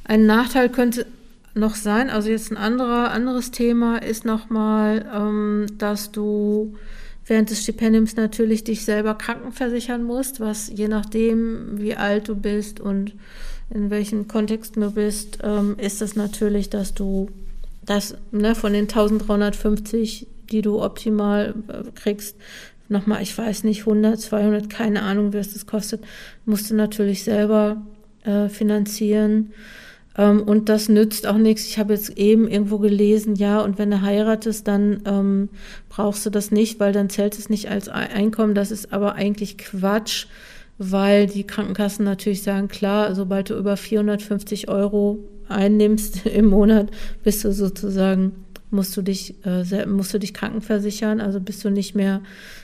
Ein 0.03 0.25
Nachteil 0.25 0.69
könnte 0.69 1.05
noch 1.53 1.75
sein, 1.75 2.09
also 2.09 2.29
jetzt 2.29 2.51
ein 2.51 2.57
anderer, 2.57 3.11
anderes 3.11 3.51
Thema 3.51 3.97
ist 3.97 4.25
nochmal, 4.25 5.05
ähm, 5.13 5.67
dass 5.77 6.11
du 6.11 6.73
während 7.27 7.51
des 7.51 7.61
Stipendiums 7.61 8.15
natürlich 8.15 8.63
dich 8.63 8.83
selber 8.83 9.13
krankenversichern 9.13 10.03
musst, 10.03 10.39
was 10.39 10.71
je 10.73 10.87
nachdem, 10.87 11.79
wie 11.79 11.95
alt 11.95 12.29
du 12.29 12.35
bist 12.35 12.79
und 12.79 13.13
in 13.73 13.89
welchem 13.89 14.27
Kontext 14.27 14.75
du 14.75 14.91
bist, 14.91 15.39
ähm, 15.43 15.75
ist 15.77 16.01
es 16.01 16.15
natürlich, 16.15 16.69
dass 16.69 16.93
du 16.93 17.29
das 17.85 18.15
ne, 18.31 18.55
von 18.55 18.73
den 18.73 18.83
1350, 18.83 20.27
die 20.51 20.61
du 20.61 20.81
optimal 20.81 21.55
äh, 21.67 21.91
kriegst, 21.95 22.35
nochmal, 22.89 23.21
ich 23.21 23.35
weiß 23.37 23.63
nicht, 23.63 23.81
100, 23.81 24.19
200, 24.19 24.69
keine 24.69 25.01
Ahnung, 25.01 25.33
was 25.33 25.53
das 25.53 25.65
kostet, 25.65 26.03
musst 26.45 26.69
du 26.69 26.75
natürlich 26.75 27.23
selber 27.23 27.81
äh, 28.23 28.49
finanzieren. 28.49 29.53
Ähm, 30.17 30.43
und 30.43 30.69
das 30.69 30.89
nützt 30.89 31.25
auch 31.25 31.37
nichts. 31.37 31.65
Ich 31.65 31.79
habe 31.79 31.93
jetzt 31.93 32.17
eben 32.17 32.47
irgendwo 32.47 32.79
gelesen, 32.79 33.35
ja, 33.35 33.61
und 33.61 33.77
wenn 33.77 33.91
du 33.91 34.01
heiratest, 34.01 34.67
dann 34.67 35.01
ähm, 35.05 35.49
brauchst 35.89 36.25
du 36.25 36.29
das 36.29 36.51
nicht, 36.51 36.79
weil 36.79 36.91
dann 36.91 37.09
zählt 37.09 37.37
es 37.39 37.49
nicht 37.49 37.69
als 37.69 37.87
Einkommen. 37.87 38.53
Das 38.53 38.71
ist 38.71 38.93
aber 38.93 39.15
eigentlich 39.15 39.57
Quatsch 39.57 40.27
weil 40.83 41.27
die 41.27 41.43
Krankenkassen 41.43 42.03
natürlich 42.03 42.41
sagen, 42.41 42.67
klar, 42.67 43.13
sobald 43.13 43.51
du 43.51 43.53
über 43.55 43.77
450 43.77 44.67
Euro 44.67 45.19
einnimmst 45.47 46.25
im 46.25 46.47
Monat, 46.47 46.89
bist 47.23 47.43
du 47.43 47.53
sozusagen, 47.53 48.31
musst 48.71 48.97
du 48.97 49.03
dich, 49.03 49.35
äh, 49.45 49.85
musst 49.85 50.11
du 50.11 50.17
dich 50.17 50.33
krankenversichern, 50.33 51.21
also 51.21 51.39
bist 51.39 51.63
du 51.63 51.69
nicht 51.69 51.93
mehr 51.93 52.21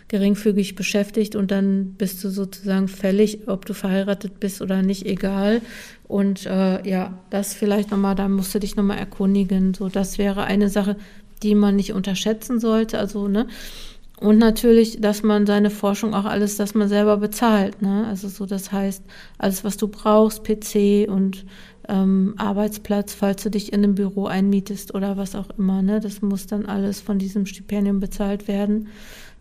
geringfügig 0.08 0.74
beschäftigt 0.74 1.36
und 1.36 1.52
dann 1.52 1.94
bist 1.94 2.24
du 2.24 2.30
sozusagen 2.30 2.88
fällig, 2.88 3.48
ob 3.48 3.68
du 3.68 3.76
verheiratet 3.76 4.40
bist 4.40 4.64
oder 4.64 4.82
nicht, 4.82 5.06
egal. 5.06 5.62
Und 6.08 6.48
äh, 6.48 6.90
ja, 6.90 7.20
das 7.30 7.54
vielleicht 7.54 7.92
nochmal, 7.92 8.16
da 8.16 8.28
musst 8.28 8.56
du 8.56 8.60
dich 8.60 8.76
nochmal 8.76 8.98
erkundigen. 8.98 9.76
So, 9.76 9.90
das 9.90 10.18
wäre 10.18 10.46
eine 10.46 10.70
Sache, 10.70 10.96
die 11.44 11.54
man 11.54 11.76
nicht 11.76 11.94
unterschätzen 11.94 12.60
sollte. 12.60 12.98
Also, 12.98 13.28
ne, 13.28 13.46
Und 14.20 14.40
natürlich, 14.40 15.00
dass 15.00 15.22
man 15.22 15.46
seine 15.46 15.70
Forschung 15.70 16.16
auch 16.16 16.26
alles, 16.26 16.58
dass 16.58 16.74
man 16.74 16.90
selber 16.90 17.18
bezahlt. 17.18 17.82
Ne? 17.84 18.06
Also 18.08 18.28
so, 18.30 18.48
das 18.48 18.72
heißt, 18.72 19.04
alles, 19.38 19.64
was 19.64 19.78
du 19.78 19.88
brauchst, 19.88 20.44
PC 20.44 21.08
und 21.08 21.46
ähm, 21.88 22.34
Arbeitsplatz, 22.38 23.14
falls 23.14 23.44
du 23.44 23.52
dich 23.52 23.72
in 23.74 23.84
einem 23.84 23.96
Büro 23.96 24.26
einmietest 24.26 24.96
oder 24.96 25.18
was 25.18 25.36
auch 25.36 25.50
immer, 25.58 25.84
ne? 25.84 26.00
das 26.00 26.24
muss 26.24 26.48
dann 26.48 26.66
alles 26.66 27.00
von 27.00 27.20
diesem 27.20 27.46
Stipendium 27.46 28.00
bezahlt 28.00 28.48
werden, 28.48 28.88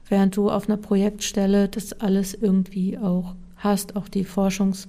während 0.09 0.37
du 0.37 0.51
auf 0.51 0.69
einer 0.69 0.77
Projektstelle 0.77 1.69
das 1.69 1.95
alles 1.95 2.35
irgendwie 2.35 2.99
auch 2.99 3.35
hast, 3.57 3.97
auch 3.97 4.09
die 4.09 4.27
Forschungs- 4.27 4.89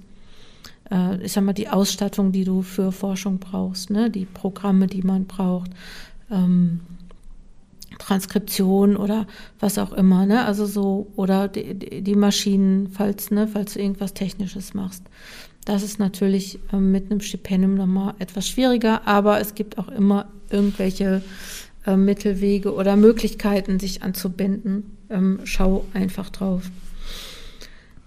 äh, 0.90 1.22
ich 1.22 1.32
sag 1.32 1.44
mal, 1.44 1.52
die 1.52 1.68
Ausstattung, 1.68 2.32
die 2.32 2.44
du 2.44 2.62
für 2.62 2.92
Forschung 2.92 3.38
brauchst, 3.38 3.90
ne? 3.90 4.10
die 4.10 4.26
Programme, 4.26 4.86
die 4.86 5.02
man 5.02 5.24
braucht, 5.24 5.70
ähm, 6.30 6.80
Transkription 7.98 8.96
oder 8.96 9.26
was 9.60 9.78
auch 9.78 9.92
immer, 9.92 10.24
ne? 10.26 10.44
Also 10.44 10.66
so, 10.66 11.12
oder 11.16 11.48
die, 11.48 12.02
die 12.02 12.14
Maschinen, 12.14 12.88
falls, 12.88 13.30
ne, 13.30 13.48
falls 13.48 13.74
du 13.74 13.80
irgendwas 13.80 14.14
Technisches 14.14 14.74
machst. 14.74 15.02
Das 15.64 15.82
ist 15.82 15.98
natürlich 15.98 16.58
ähm, 16.72 16.92
mit 16.92 17.10
einem 17.10 17.20
Stipendium 17.20 17.74
nochmal 17.74 18.14
etwas 18.18 18.48
schwieriger, 18.48 19.06
aber 19.06 19.40
es 19.40 19.54
gibt 19.54 19.76
auch 19.78 19.88
immer 19.88 20.28
irgendwelche 20.50 21.22
äh, 21.86 21.96
Mittelwege 21.96 22.72
oder 22.72 22.96
Möglichkeiten, 22.96 23.78
sich 23.78 24.02
anzubinden. 24.02 24.96
Ähm, 25.10 25.40
schau 25.44 25.84
einfach 25.92 26.30
drauf. 26.30 26.70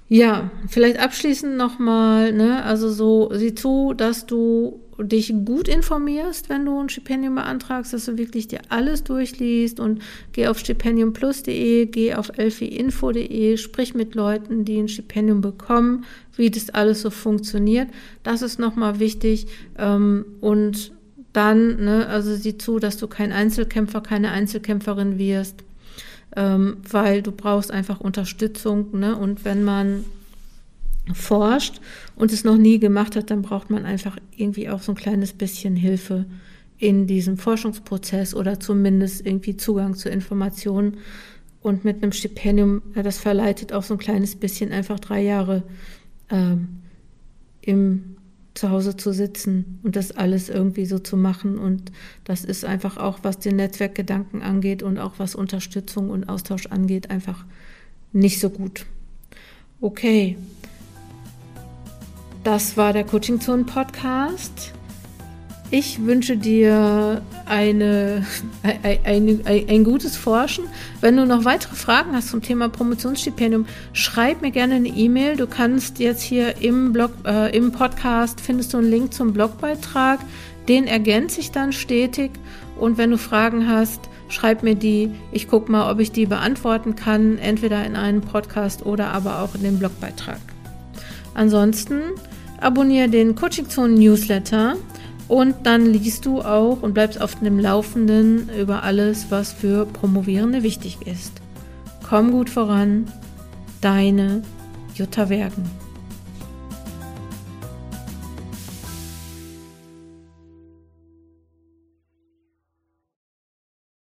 Ja, 0.07 0.51
vielleicht 0.67 0.99
abschließend 0.99 1.55
nochmal, 1.55 2.33
ne, 2.33 2.63
also 2.63 2.91
so, 2.91 3.29
sieh 3.33 3.55
zu, 3.55 3.93
dass 3.93 4.25
du 4.25 4.81
dich 5.03 5.33
gut 5.45 5.67
informierst, 5.67 6.49
wenn 6.49 6.65
du 6.65 6.79
ein 6.79 6.89
Stipendium 6.89 7.35
beantragst, 7.35 7.93
dass 7.93 8.05
du 8.05 8.17
wirklich 8.17 8.47
dir 8.47 8.59
alles 8.69 9.03
durchliest 9.03 9.79
und 9.79 10.01
geh 10.33 10.47
auf 10.47 10.59
stipendiumplus.de, 10.59 11.85
geh 11.85 12.13
auf 12.13 12.31
elfiinfo.de, 12.37 13.57
sprich 13.57 13.93
mit 13.93 14.15
Leuten, 14.15 14.65
die 14.65 14.79
ein 14.79 14.87
Stipendium 14.87 15.41
bekommen, 15.41 16.05
wie 16.35 16.49
das 16.49 16.69
alles 16.69 17.01
so 17.01 17.09
funktioniert. 17.09 17.89
Das 18.23 18.41
ist 18.41 18.59
nochmal 18.59 18.99
wichtig 18.99 19.47
ähm, 19.77 20.25
und 20.41 20.91
dann, 21.33 21.83
ne, 21.83 22.07
also 22.07 22.35
sieh 22.35 22.57
zu, 22.57 22.79
dass 22.79 22.97
du 22.97 23.07
kein 23.07 23.31
Einzelkämpfer, 23.31 24.01
keine 24.01 24.31
Einzelkämpferin 24.31 25.17
wirst 25.17 25.63
ähm, 26.35 26.77
weil 26.89 27.21
du 27.21 27.31
brauchst 27.31 27.71
einfach 27.71 27.99
Unterstützung. 27.99 28.97
Ne? 28.97 29.15
Und 29.15 29.45
wenn 29.45 29.63
man 29.63 30.05
forscht 31.13 31.81
und 32.15 32.31
es 32.31 32.43
noch 32.43 32.57
nie 32.57 32.79
gemacht 32.79 33.15
hat, 33.15 33.31
dann 33.31 33.41
braucht 33.41 33.69
man 33.69 33.85
einfach 33.85 34.17
irgendwie 34.35 34.69
auch 34.69 34.81
so 34.81 34.91
ein 34.91 34.95
kleines 34.95 35.33
bisschen 35.33 35.75
Hilfe 35.75 36.25
in 36.77 37.07
diesem 37.07 37.37
Forschungsprozess 37.37 38.33
oder 38.33 38.59
zumindest 38.59 39.25
irgendwie 39.25 39.57
Zugang 39.57 39.95
zu 39.95 40.09
Informationen. 40.09 40.97
Und 41.61 41.85
mit 41.85 42.01
einem 42.01 42.11
Stipendium, 42.11 42.81
das 42.95 43.19
verleitet 43.19 43.71
auch 43.71 43.83
so 43.83 43.93
ein 43.93 43.99
kleines 43.99 44.35
bisschen 44.35 44.71
einfach 44.71 44.99
drei 44.99 45.21
Jahre 45.21 45.63
ähm, 46.29 46.81
im 47.61 48.15
zu 48.53 48.69
Hause 48.69 48.97
zu 48.97 49.13
sitzen 49.13 49.79
und 49.83 49.95
das 49.95 50.11
alles 50.11 50.49
irgendwie 50.49 50.85
so 50.85 50.99
zu 50.99 51.15
machen. 51.15 51.57
Und 51.57 51.91
das 52.25 52.43
ist 52.43 52.65
einfach 52.65 52.97
auch, 52.97 53.19
was 53.23 53.39
den 53.39 53.55
Netzwerkgedanken 53.55 54.41
angeht 54.41 54.83
und 54.83 54.99
auch 54.99 55.13
was 55.17 55.35
Unterstützung 55.35 56.09
und 56.09 56.27
Austausch 56.27 56.65
angeht, 56.67 57.09
einfach 57.09 57.45
nicht 58.11 58.39
so 58.39 58.49
gut. 58.49 58.85
Okay. 59.79 60.37
Das 62.43 62.75
war 62.75 62.91
der 62.91 63.03
Coaching 63.03 63.39
Zone 63.39 63.65
Podcast. 63.65 64.73
Ich 65.69 66.03
wünsche 66.03 66.35
dir 66.35 67.21
eine, 67.45 68.25
ein, 69.03 69.41
ein, 69.45 69.67
ein, 69.69 69.83
gutes 69.83 70.17
Forschen. 70.17 70.65
Wenn 71.01 71.17
du 71.17 71.25
noch 71.27 71.45
weitere 71.45 71.75
Fragen 71.75 72.13
hast 72.13 72.29
zum 72.29 72.41
Thema 72.41 72.67
Promotionsstipendium, 72.67 73.67
schreib 73.93 74.41
mir 74.41 74.49
gerne 74.49 74.75
eine 74.75 74.87
E-Mail. 74.87 75.37
Du 75.37 75.45
kannst 75.45 75.99
jetzt 75.99 76.23
hier 76.23 76.57
im 76.61 76.93
Blog, 76.93 77.11
äh, 77.25 77.55
im 77.55 77.71
Podcast 77.71 78.41
findest 78.41 78.73
du 78.73 78.79
einen 78.79 78.89
Link 78.89 79.13
zum 79.13 79.33
Blogbeitrag. 79.33 80.19
Den 80.67 80.87
ergänze 80.87 81.41
ich 81.41 81.51
dann 81.51 81.71
stetig. 81.71 82.31
Und 82.79 82.97
wenn 82.97 83.11
du 83.11 83.19
Fragen 83.19 83.69
hast, 83.69 84.01
schreib 84.29 84.63
mir 84.63 84.75
die. 84.75 85.11
Ich 85.31 85.47
gucke 85.47 85.71
mal, 85.71 85.91
ob 85.91 85.99
ich 85.99 86.11
die 86.11 86.25
beantworten 86.25 86.95
kann, 86.95 87.37
entweder 87.37 87.85
in 87.85 87.95
einem 87.95 88.21
Podcast 88.21 88.83
oder 88.83 89.09
aber 89.09 89.43
auch 89.43 89.53
in 89.53 89.61
dem 89.61 89.77
Blogbeitrag. 89.77 90.39
Ansonsten 91.33 92.01
abonniere 92.61 93.09
den 93.09 93.35
Coaching 93.35 93.69
Zone 93.69 93.93
Newsletter 93.93 94.75
und 95.27 95.55
dann 95.63 95.85
liest 95.85 96.25
du 96.25 96.41
auch 96.41 96.81
und 96.81 96.93
bleibst 96.93 97.21
auf 97.21 97.35
dem 97.35 97.59
Laufenden 97.59 98.49
über 98.57 98.83
alles, 98.83 99.27
was 99.29 99.51
für 99.51 99.85
Promovierende 99.85 100.63
wichtig 100.63 100.97
ist. 101.05 101.33
Komm 102.07 102.31
gut 102.31 102.49
voran, 102.49 103.05
deine 103.81 104.43
Jutta 104.95 105.29
Wergen. 105.29 105.80